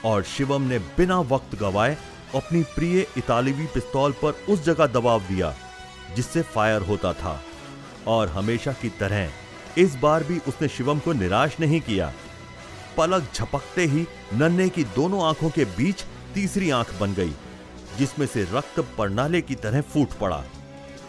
और 0.06 0.24
शिवम 0.24 0.62
ने 0.62 0.80
बिना 0.98 1.20
वक्त 1.20 1.56
गवाए 1.60 1.98
अपनी 2.36 2.64
प्रिय 2.76 3.06
इतालवी 3.18 3.66
पिस्तौल 3.66 4.12
पर 4.24 4.32
उस 4.50 4.64
जगह 4.64 4.88
दबाव 4.88 5.22
दिया। 5.22 5.54
जिससे 6.16 6.42
फायर 6.42 6.82
होता 6.82 7.14
था। 7.14 7.42
और 8.08 8.28
हमेशा 8.28 8.74
की 8.74 8.90
तरह, 8.90 9.30
इस 9.78 9.96
बार 9.96 10.24
भी 10.24 10.40
उसने 10.48 10.68
शिवम 10.68 11.00
को 11.00 11.14
निराश 11.14 11.60
नहीं 11.60 11.82
किया। 11.82 12.14
पलक 12.98 13.24
झपकते 13.36 13.86
ही 13.86 14.08
नन्हे 14.34 14.70
की 14.70 14.84
दोनों 14.84 15.28
आँखों 15.28 15.50
के 15.50 15.66
बीच 15.66 16.04
तीसरी 16.34 16.70
आँख 16.70 17.00
बन 17.00 17.14
गई, 17.14 17.34
जिसमें 17.98 18.26
से 18.28 18.44
रक्त 18.44 18.80
प्रणाले 18.80 19.42
की 19.42 19.56
तरह 19.56 19.82
फूट 19.82 20.14
पड़ा। 20.14 20.44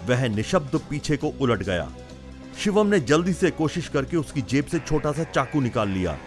वह 0.05 0.29
निशब्द 0.29 0.81
पीछे 0.91 1.17
को 1.17 1.29
उलट 1.41 1.63
गया। 1.63 1.91
शिवम 2.59 2.87
ने 2.87 3.01
जल्दी 3.01 3.33
से 3.33 3.51
कोशिश 3.51 3.89
करके 3.89 4.17
उसकी 4.17 4.43
जेब 4.43 4.67
से 4.67 4.79
छोटा 4.79 5.13
सा 5.13 5.25
चाकू 5.25 5.61
निकाल 5.61 5.89
लिया 5.89 6.19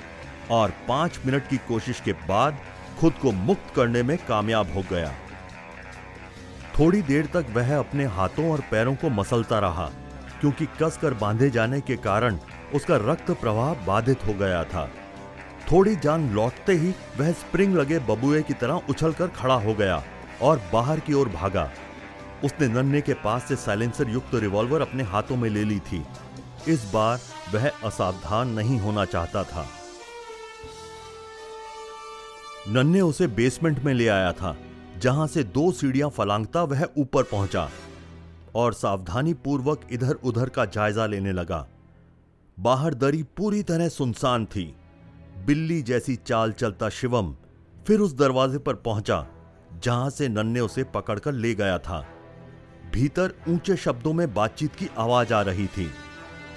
और 0.52 0.74
पाँच 0.88 1.20
मिनट 1.26 1.50
की 1.50 1.58
कोशिश 1.58 2.02
के 2.06 2.14
बाद 2.14 2.58
खुद 3.00 3.14
को 3.14 3.32
मुक्त 3.32 3.74
करने 3.76 4.04
में 4.04 4.18
कामयाब 4.18 4.74
हो 4.74 4.84
गया। 4.92 5.14
थोड़ी 6.80 7.02
देर 7.02 7.26
तक 7.26 7.46
वह 7.50 7.78
अपने 7.78 8.06
हाथों 8.08 8.52
और 8.52 8.62
पैरों 8.72 8.94
को 8.96 9.10
मसलता 9.10 9.58
रहा, 9.60 9.86
क्योंकि 10.42 10.66
कसकर 10.82 11.14
बांधे 11.14 11.50
जाने 11.50 11.80
के 11.82 11.96
कारण 11.96 12.38
उसका 12.74 12.96
रक्त 13.02 13.32
प्रवाह 13.32 13.74
बाधित 13.86 14.26
हो 14.28 14.34
गया 14.34 14.64
था। 14.64 14.86
थोड़ी 15.72 15.96
जान 15.96 16.30
लौटते 16.30 16.74
ही 16.74 16.94
वह 17.20 17.32
स्प्रिंग 17.32 17.76
लगे 17.76 18.00
बबुए 18.00 18.42
की 18.42 18.54
तरह 18.54 18.82
उछलकर 18.90 19.28
खड़ा 19.28 19.56
हो 19.56 19.74
गया 19.74 20.02
और 20.42 20.62
बाहर 20.74 21.00
की 21.00 21.14
ओर 21.14 21.30
भागा। 21.30 21.70
उसने 22.44 22.68
नन्हे 22.68 23.02
के 23.02 23.14
पास 23.14 23.44
से 23.44 23.56
साइलेंसर 23.56 24.10
युक्त 24.10 24.36
रिवॉल्वर 24.36 24.82
अपने 24.82 25.04
हाथों 25.04 25.36
में 25.36 25.50
ले 25.50 25.64
ली 25.64 25.80
थी। 25.80 26.04
इस 26.68 26.90
बार 26.94 27.20
वह 27.54 27.70
असावधान 27.84 28.50
नहीं 28.50 28.80
होना 28.80 29.06
चाहता 29.06 29.44
था। 29.44 29.68
नन्हे 32.68 33.02
उसे 33.02 33.28
बेसमेंट 33.28 33.80
में 33.80 33.94
ले 33.94 34.08
आया 34.08 34.32
था। 34.32 34.56
जहाँ 35.00 35.26
से 35.28 35.44
दो 35.46 35.72
सीढ़ियाँ 35.72 36.10
फलांगता 36.10 36.64
वह 36.64 36.86
ऊपर 36.98 37.24
पहुँचा 37.24 37.70
और 38.56 38.74
सावधानी 38.74 39.34
पूर्वक 39.34 39.82
इधर 39.92 40.14
उधर 40.24 40.50
का 40.50 40.66
जायजा 40.66 41.06
लेने 41.06 41.32
लगा। 41.32 41.68
बाहर 42.58 42.94
दरी 42.94 43.24
पूरी 43.38 43.62
तरह 43.64 43.90
सुनसान 43.90 44.46
थी। 44.46 44.64
बिल्ली 45.46 45.82
जैसी 45.82 46.16
चाल 46.18 46.52
चलता 46.52 46.90
शिवम 46.90 47.34
फिर 47.88 48.00
उस 48.00 48.14
दरवाजे 48.14 48.58
पर 48.58 48.76
पहुँचा, 48.78 49.26
जहाँ 49.84 50.10
से 50.10 50.28
नन्ने 50.28 50.60
उसे 50.60 50.84
पकड़कर 50.94 51.32
ले 51.32 51.54
गया 51.56 51.78
था। 51.78 52.04
भीतर 52.94 53.34
ऊँचे 53.50 53.76
शब्दों 53.76 54.14
में 54.14 54.34
बातचीत 54.34 54.76
की 54.76 54.90
आवाज़ 54.98 55.34
आ 55.34 55.42
रही 55.42 55.68
थी। 55.68 55.90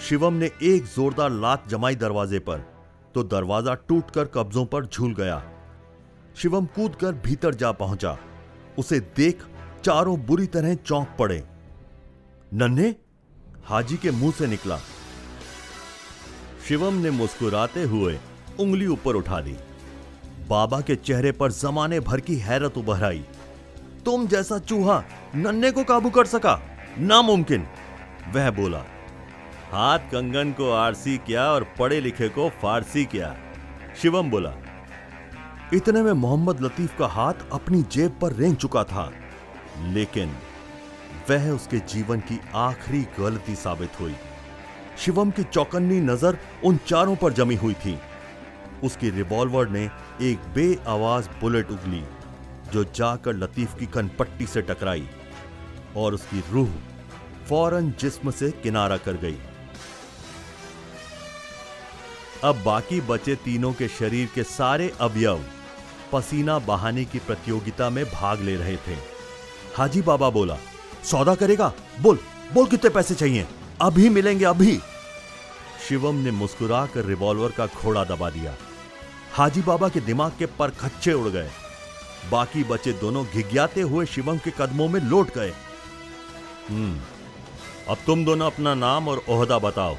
शिवम 0.09 0.35
ने 0.35 0.51
एक 0.63 0.85
जोरदार 0.87 1.31
लात 1.31 1.69
जमाई 1.69 1.97
दरवाजे 1.97 2.39
पर 2.39 2.65
तो 3.15 3.23
दरवाज़ा 3.23 3.75
टूटकर 3.89 4.25
कब्जों 4.25 4.67
पर 4.67 4.87
झूल 4.87 5.15
गया। 5.15 5.43
शिवम 6.37 6.67
कूदकर 6.67 7.13
भीतर 7.25 7.55
जा 7.55 7.73
पहुँचा। 7.73 8.17
उसे 8.79 9.01
देख 9.17 9.43
चारों 9.85 10.19
बुरी 10.21 10.47
तरह 10.47 10.75
चौंक 10.75 11.17
पड़े। 11.19 11.45
नन्हे, 12.55 12.95
हाजी 13.65 13.97
के 13.97 14.11
मुँह 14.11 14.33
से 14.33 14.47
निकला। 14.47 14.79
शिवम 16.69 16.95
ने 16.95 17.11
मुस्कुराते 17.11 17.83
हुए 17.83 18.19
उंगली 18.61 18.87
ऊपर 18.87 19.17
उठा 19.17 19.41
दी 19.41 19.57
बाबा 20.49 20.81
के 20.81 20.97
चेहरे 20.97 21.33
पर 21.33 21.53
जमाने 21.53 22.01
भर 22.01 22.21
की 22.21 22.37
हैरत 22.37 22.79
उभर 22.79 23.05
आई 23.05 23.25
तुम 24.05 24.27
जैसा 24.27 24.59
चूहा 24.59 25.03
नन्हे 25.35 25.71
को 25.71 25.85
काबू 25.85 26.11
कर 26.11 26.27
सका? 26.27 26.61
नामुमकिन, 26.99 27.67
वह 28.35 28.51
बोला। 28.51 28.85
हाथ 29.71 29.99
कंगन 29.99 30.53
को 30.53 30.71
आरसी 30.71 31.17
किया 31.19 31.47
और 31.47 31.65
पढ़े 31.79 32.01
लिखे 32.01 32.29
को 32.29 32.49
फारसी 32.63 33.05
किया। 33.05 33.37
शिवम 34.03 34.31
बोला 34.31 34.51
इतने 35.75 36.01
में 36.03 36.13
मोहम्मद 36.13 36.61
लतीफ 36.61 36.97
का 36.99 37.07
हाथ 37.07 37.35
अपनी 37.53 37.83
जेब 37.93 38.17
पर 38.23 38.33
रेंग 38.33 38.57
चुका 38.57 38.83
था, 38.85 39.11
लेकिन 39.85 40.33
वह 41.31 41.49
उसके 41.51 41.79
जीवन 41.89 42.21
की 42.21 42.39
आखिरी 42.55 43.01
गलती 43.19 43.55
साबित 43.55 44.01
हुई। 44.01 44.15
शिवम 44.99 45.31
की 45.31 45.43
चौकन्नी 45.45 46.01
नज़र 46.01 46.39
उन 46.65 46.79
चारों 46.87 47.15
पर 47.17 47.33
जमी 47.33 47.55
हुई 47.55 47.75
थी। 47.75 47.99
उसकी 48.85 49.11
रिवॉल्वर 49.11 49.69
ने 49.69 49.85
एक 50.23 50.45
बे 50.55 50.67
आवाज़ 50.89 51.29
बुलेट 51.41 51.71
उगली, 51.71 52.03
जो 52.73 52.85
जाकर 52.87 53.35
लतीफ 53.35 53.79
की 53.79 53.87
कनपट्टी 53.87 54.47
से 54.47 54.63
टकराई 54.63 55.09
और 55.97 56.15
उसकी 56.15 56.43
रूह 56.51 56.69
फ़ौरन 57.49 57.93
जिस्म 58.01 58.31
से 58.33 58.51
किनारा 58.63 58.97
कर 58.99 59.17
गई। 59.17 59.39
अब 62.45 62.63
बाकी 62.65 63.01
बचे 63.01 63.35
तीनों 63.35 63.73
के 63.73 63.89
शरीर 63.91 64.29
के 64.35 64.43
सारे 64.45 64.93
अवयव 65.01 65.45
पसीना 66.13 66.59
बहाने 66.59 67.05
की 67.05 67.19
प्रतियोगिता 67.19 67.91
में 67.91 68.05
भाग 68.05 68.41
ले 68.41 68.57
रहे 68.57 68.77
थे। 68.77 68.97
हाजी 69.77 70.03
बाबा 70.03 70.31
बोला, 70.31 70.57
सौदा 71.05 71.35
करेगा? 71.35 71.73
बोल 72.01 72.19
बोल 72.53 72.67
कितने 72.67 72.91
पैसे 72.91 73.15
चाहिए? 73.15 73.47
अभी 73.83 74.09
मिलेंगे, 74.09 74.45
अभी! 74.45 74.81
शिवम 75.89 76.15
ने 76.15 76.31
मुस्कुरा 76.31 76.87
कर 76.87 77.05
रिवॉल्वर 77.05 77.51
का 77.51 77.67
घोड़ा 77.67 78.05
दबा 78.05 78.31
दिया। 78.31 78.55
हाजी 79.33 79.63
बाबा 79.63 79.89
के 79.89 80.01
दिमाग 80.01 80.33
के 80.39 80.47
पर 80.47 80.71
खच्चे 80.71 81.13
उड़ 81.13 81.29
गए। 81.29 81.51
बाकी 82.31 82.65
बचे 82.65 82.93
दोनों 82.93 83.27
घिघियाते 83.27 83.81
हुए 83.81 84.07
शिवम 84.07 84.39
के 84.39 84.51
कदमों 84.51 84.89
में 84.89 85.01
लौट 85.01 85.35
गए। 85.35 85.53
हम्म 86.69 87.01
अब 87.89 87.97
तुम 88.07 88.25
दोनों 88.25 88.47
अपना 88.47 88.75
नाम 88.75 89.09
और 89.09 89.23
ओहदा 89.29 89.59
बताओ। 89.59 89.97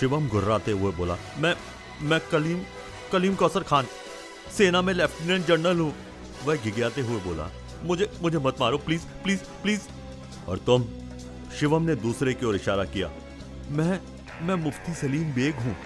शिवम 0.00 0.28
घुर्राते 0.28 0.72
हुए 0.72 0.92
बोला, 0.92 1.16
मैं 1.38 1.56
मैं 2.02 2.20
कलीम 2.32 2.62
कलीम 3.12 3.34
कौसर 3.34 3.62
खान 3.62 3.86
सेना 4.56 4.82
में 4.82 4.92
लेफ्टिनेंट 4.94 5.46
जनरल 5.46 5.78
हूँ। 5.78 5.94
वह 6.44 6.56
घिघियाते 6.56 7.00
हुए 7.00 7.20
बोला, 7.20 7.50
मुझे 7.82 8.10
मुझे 8.22 8.38
मत 8.38 8.56
मारो, 8.60 8.78
प्लीज़ 8.78 9.02
प्लीज़ 9.22 9.40
प्लीज़। 9.62 9.88
और 10.48 10.58
तुम, 10.58 10.84
शिवम 11.60 11.82
ने 11.82 11.94
दूसरे 11.96 12.34
की 12.34 12.46
ओर 12.46 12.56
इशारा 12.56 12.84
किया, 12.86 13.10
मैं 13.70 14.00
मैं 14.42 14.54
मुफ्ती 14.54 14.94
सलीम 14.94 15.32
बेग 15.32 15.54
हूँ, 15.56 15.76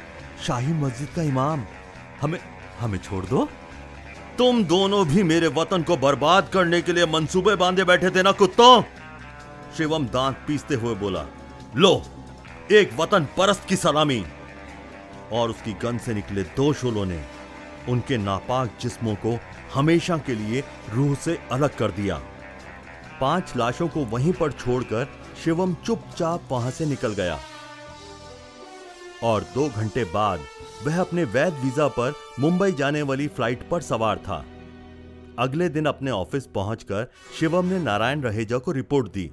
शाही 0.47 0.73
मस्जिद 0.75 1.09
का 1.17 1.23
इमाम। 1.23 1.65
हमें 2.21 2.39
हमें 2.81 2.99
छोड़ 2.99 3.25
दो? 3.27 3.49
तुम 4.39 4.65
दोनों 4.65 5.07
भी 5.09 5.23
मेरे 5.23 5.49
वतन 5.49 5.83
को 5.83 5.97
बर्बाद 5.97 6.49
करने 6.49 6.81
के 6.83 6.93
लिए 6.93 7.07
मंसूबे 7.07 7.55
बांधे 7.57 7.85
बैठे 7.85 8.11
थे 8.11 8.23
ना, 8.23 8.33
कुत्तों? 8.33 8.83
शिवम 9.77 10.07
दांत 10.07 10.45
पीसते 10.47 10.75
हुए 10.75 10.95
बोला, 10.95 11.27
लो, 11.77 12.03
एक 12.73 12.91
वतन 12.97 13.27
परस्त 13.37 13.67
की 13.69 13.77
सलामी। 13.77 14.25
और 15.33 15.51
उसकी 15.51 15.73
गन 15.73 15.99
से 15.99 16.15
निकले 16.15 16.43
दो 16.57 16.73
शोलों 16.73 17.05
ने 17.07 17.23
उनके 17.89 18.16
नापाक 18.16 18.78
जिस्मों 18.80 19.14
को 19.16 19.39
हमेशा 19.74 20.16
के 20.18 20.35
लिए 20.35 20.62
रूह 20.93 21.14
से 21.14 21.39
अलग 21.53 21.76
कर 21.76 21.91
दिया। 21.91 22.20
पाँच 23.20 23.53
लाशों 23.57 23.89
को 23.89 24.05
वहीं 24.07 24.32
पर 24.32 24.53
छोड़कर 24.53 25.09
शिवम 25.45 25.74
चुपचाप 25.85 26.49
वहाँ 26.51 26.70
से 26.70 26.87
निकल 26.87 27.12
गया। 27.12 27.39
और 29.22 29.43
दो 29.55 29.68
घंटे 29.68 30.05
बाद 30.05 30.41
वह 30.85 31.01
अपने 31.01 31.24
वैध 31.24 31.55
वीज़ा 31.55 31.87
पर 31.89 32.14
मुंबई 32.41 32.72
जाने 32.72 33.03
वाली 33.03 33.28
फ़्लाइट 33.28 33.68
पर 33.68 33.82
सवार 33.82 34.18
था। 34.18 34.45
अगले 35.39 35.68
दिन 35.68 35.87
अपने 35.87 36.11
ऑफ़िस 36.11 36.47
पहुंचकर 36.47 37.07
शिवम 37.39 37.66
ने 37.66 37.78
नारायण 37.78 38.22
रहेजा 38.22 38.59
को 38.59 38.72
रिपोर्ट 38.72 39.12
दी। 39.12 39.30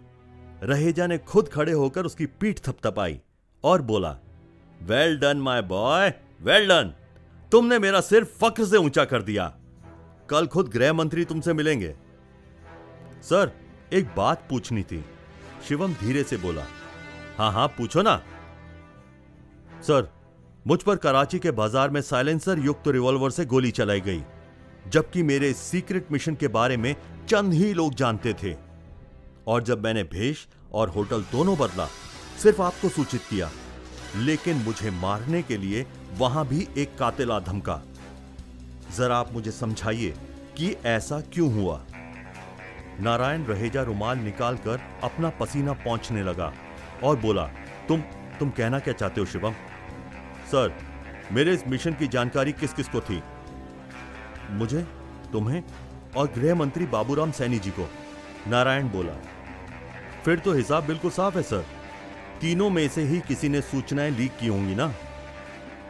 रहेजा 0.63 1.07
ने 1.07 1.17
खुद 1.17 1.49
खड़े 1.49 1.71
होकर 1.71 2.05
उसकी 2.05 2.25
पीठ 2.25 2.59
थपथपाई 2.59 3.19
और 3.63 3.81
बोला 3.81 4.15
well 4.81 5.17
done 5.19 5.37
my 5.37 5.61
boy 5.61 6.13
well 6.41 6.67
done 6.67 6.93
तुमने 7.51 7.77
मेरा 7.79 7.99
सिर 8.01 8.23
फक्र 8.41 8.65
से 8.65 8.77
ऊँचा 8.77 9.03
कर 9.05 9.21
दिया। 9.21 9.45
कल 10.29 10.45
खुद 10.47 10.67
गृह 10.67 10.93
मंत्री 10.93 11.25
तुमसे 11.25 11.53
मिलेंगे। 11.53 11.93
सर, 13.23 13.51
एक 13.93 14.07
बात 14.17 14.45
पूछनी 14.49 14.83
थी। 14.83 15.03
शिवम 15.67 15.93
धीरे 15.93 16.23
से 16.23 16.37
बोला, 16.37 16.63
हाँ 17.37 17.51
हाँ, 17.51 17.67
पूछो 17.67 18.01
ना। 18.01 18.15
सर, 19.81 20.09
मुझ 20.65 20.81
पर 20.83 20.95
कराची 20.97 21.39
के 21.39 21.51
बाज़ार 21.51 21.89
में 21.89 22.01
साइलेंसर 22.01 22.59
युक्त 22.59 22.83
तो 22.85 22.91
रिवॉल्वर 22.91 23.31
से 23.31 23.45
गोली 23.45 23.71
चलाई 23.71 24.01
गई, 24.01 24.21
जबकि 24.87 25.23
मेरे 25.23 25.53
सीक्रेट 25.53 26.11
मिशन 26.11 26.35
के 26.35 26.47
बारे 26.49 26.77
में 26.77 26.95
चंद 27.29 27.53
ही 27.53 27.73
लोग 27.73 27.93
जानते 27.93 28.33
थे। 28.33 28.55
और 29.47 29.63
जब 29.63 29.83
मैंने 29.83 30.03
भेष 30.05 30.45
और 30.73 30.89
होटल 30.89 31.21
दोनों 31.31 31.57
बदला, 31.57 31.87
सिर्फ़ 32.43 32.61
आपको 32.61 32.89
सूचित 32.89 33.21
किया, 33.29 33.49
लेकिन 34.17 34.57
मुझे 34.57 34.91
मारने 34.91 35.41
के 35.41 35.57
लिए 35.57 35.85
वहाँ 36.17 36.47
भी 36.47 36.67
एक 36.77 36.97
कातिला 36.97 37.39
धमका। 37.39 37.81
जरा 38.97 39.17
आप 39.17 39.33
मुझे 39.33 39.51
समझाइए 39.51 40.13
कि 40.57 40.75
ऐसा 40.85 41.21
क्यों 41.21 41.53
हुआ? 41.53 41.83
नारायण 42.99 43.43
रहेजा 43.43 43.81
रुमाल 43.81 44.17
निकालकर 44.17 44.81
अपना 45.03 45.29
पसीना 45.29 45.73
पहुँचने 45.73 46.23
लगा 46.23 46.53
और 47.03 47.17
बोला, 47.17 47.45
तुम 47.87 48.01
तुम 48.39 48.49
कहना 48.49 48.79
क्या 48.79 48.93
चाहते 48.93 49.21
हो, 49.21 49.25
शिवम? 49.25 49.51
सर, 50.51 50.77
मेरे 51.31 51.53
इस 51.53 51.67
मिशन 51.67 51.93
की 51.93 52.07
जानकारी 52.07 52.51
किस 52.51 52.73
किस 52.73 52.87
को 52.87 53.01
थी? 53.01 53.23
मुझे? 54.49 54.87
तुम्हें? 55.31 55.63
और 56.17 56.27
गृह 56.27 56.55
मंत्री 56.55 56.85
बाबूराम 56.85 57.31
सैनी 57.31 57.59
जी 57.59 57.71
को, 57.71 57.89
नारायण 58.47 58.89
बोला। 58.89 59.13
फिर 60.25 60.39
तो 60.39 60.53
हिसाब 60.53 60.85
बिल्कुल 60.85 61.11
साफ़ 61.11 61.37
है, 61.37 61.43
सर। 61.43 61.65
तीनों 62.41 62.69
में 62.69 62.89
से 62.89 63.01
ही 63.01 63.19
किसी 63.19 63.49
ने 63.49 63.61
सूचनाएँ 63.61 64.11
लीक 64.11 64.37
की 64.37 64.47
होंगी 64.47 64.75
ना? 64.75 64.93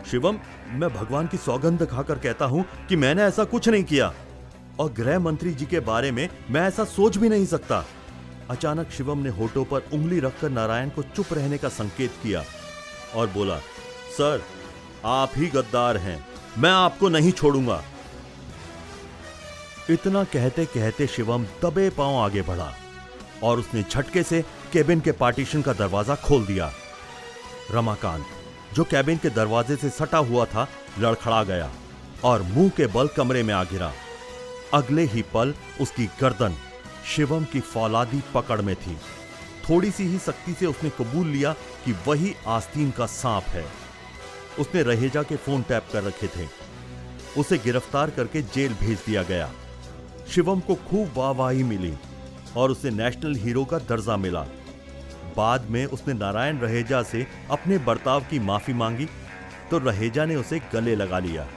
शिवम, 0.06 0.40
मैं 0.72 0.90
भगवान 0.94 1.28
की 1.28 1.38
सौगंध 1.38 1.86
खाकर 1.86 2.20
कहता 2.20 2.46
हूँ 2.46 2.66
कि 2.90 2.96
मैंने 2.96 3.24
ऐसा 3.24 3.44
कुछ 3.44 3.70
नहीं 3.70 3.84
किया। 3.84 4.14
और 4.80 4.92
गृह 4.94 5.20
मंत्री 5.20 5.54
जी 5.54 5.66
के 5.66 5.80
बारे 5.80 6.12
में 6.12 6.28
मैं 6.52 6.62
ऐसा 6.68 6.84
सोच 6.86 7.18
भी 7.18 7.30
नहीं 7.30 7.46
सकता। 7.46 7.84
अचानक 8.50 8.90
शिवम 8.92 9.18
ने 9.18 9.30
होठों 9.30 9.64
पर 9.66 9.84
उंगली 9.94 10.20
रखकर 10.20 10.50
नारायण 10.50 10.90
को 10.90 11.04
चुप 11.06 11.34
रहने 11.34 11.58
का 11.58 11.70
संकेत 11.70 12.12
किया 12.24 12.44
और 13.16 13.28
बोला, 13.28 13.58
सर, 14.18 14.42
आप 15.06 15.32
ही 15.36 15.48
गद्दार 15.48 15.98
हैं, 15.98 16.26
मैं 16.58 16.72
आपको 16.72 17.10
नहीं 17.10 17.32
छोड़ूँगा। 17.32 17.82
इतना 19.90 20.24
कहते 20.24 20.66
कहते 20.66 21.08
शिवम 21.08 21.46
दबे 21.64 21.90
पाँव 21.90 22.18
आगे 22.18 22.42
बढ़ा 22.42 22.74
और 23.44 23.60
उसने 23.60 23.84
झटके 23.84 24.24
से 24.24 24.42
केबिन 24.74 25.00
के 25.00 25.12
पार्टीशन 25.14 25.62
का 25.62 25.74
दरवाज़ा 25.74 26.16
खोल 26.18 26.46
दिया। 26.46 26.72
रमाकांत 27.72 28.26
जो 28.74 28.84
कैबिन 28.84 29.18
के 29.18 29.30
दरवाजे 29.30 29.76
से 29.76 29.90
सटा 29.90 30.18
हुआ 30.18 30.46
था, 30.46 30.68
लड़खड़ा 31.00 31.44
गया 31.44 31.72
और 32.24 32.42
मुँह 32.42 32.70
के 32.70 32.88
बल 32.88 33.08
कमरे 33.08 33.44
में 33.44 33.54
आ 33.54 33.64
गिरा। 33.64 33.92
अगले 34.74 35.04
ही 35.04 35.22
पल 35.34 35.54
उसकी 35.82 36.06
गर्दन 36.22 36.56
शिवम 37.16 37.44
की 37.44 37.60
फौलादी 37.60 38.22
पकड़ 38.34 38.62
में 38.62 38.76
थी। 38.76 38.98
थोड़ी 39.70 39.92
सी 39.92 40.04
ही 40.04 40.18
सख्ती 40.18 40.54
से 40.54 40.66
उसने 40.66 40.90
कबूल 40.90 41.28
लिया 41.28 41.54
कि 41.86 41.92
वही 42.08 42.34
आस्तीन 42.48 42.92
का 42.92 43.06
सांप 43.06 43.44
है। 43.44 43.66
उसने 44.60 44.84
रहेजा 44.84 45.24
के 45.24 45.36
फ़ोन 45.36 45.62
टैप 45.62 45.88
कर 45.94 46.04
रखे 46.04 46.28
थे। 46.28 46.48
उसे 47.38 47.58
गिरफ़्तार 47.58 48.10
करके 48.10 48.42
जेल 48.42 48.74
भेज 48.74 48.98
दिया 49.06 49.24
गया। 49.24 49.52
शिवम 50.30 50.60
को 50.60 50.76
खूब 50.90 51.14
वाहवाही 51.18 51.64
मिली 51.64 51.94
और 52.58 52.72
उसे 52.72 52.90
नेशनल 52.92 53.36
हीरो 53.36 53.66
का 53.66 53.78
दर्जा 53.80 54.18
मिला। 54.18 54.46
बाद 55.38 55.70
में 55.70 55.86
उसने 55.86 56.14
नारायण 56.14 56.60
रहेजा 56.60 57.02
से 57.04 57.26
अपने 57.52 57.78
बर्ताव 57.78 58.22
की 58.22 58.40
माफ़ी 58.40 58.74
मांगी 58.74 59.08
तो 59.72 59.78
रहेजा 59.78 60.26
ने 60.26 60.36
उसे 60.36 60.60
गले 60.74 60.96
लगा 60.96 61.20
लिया। 61.20 61.48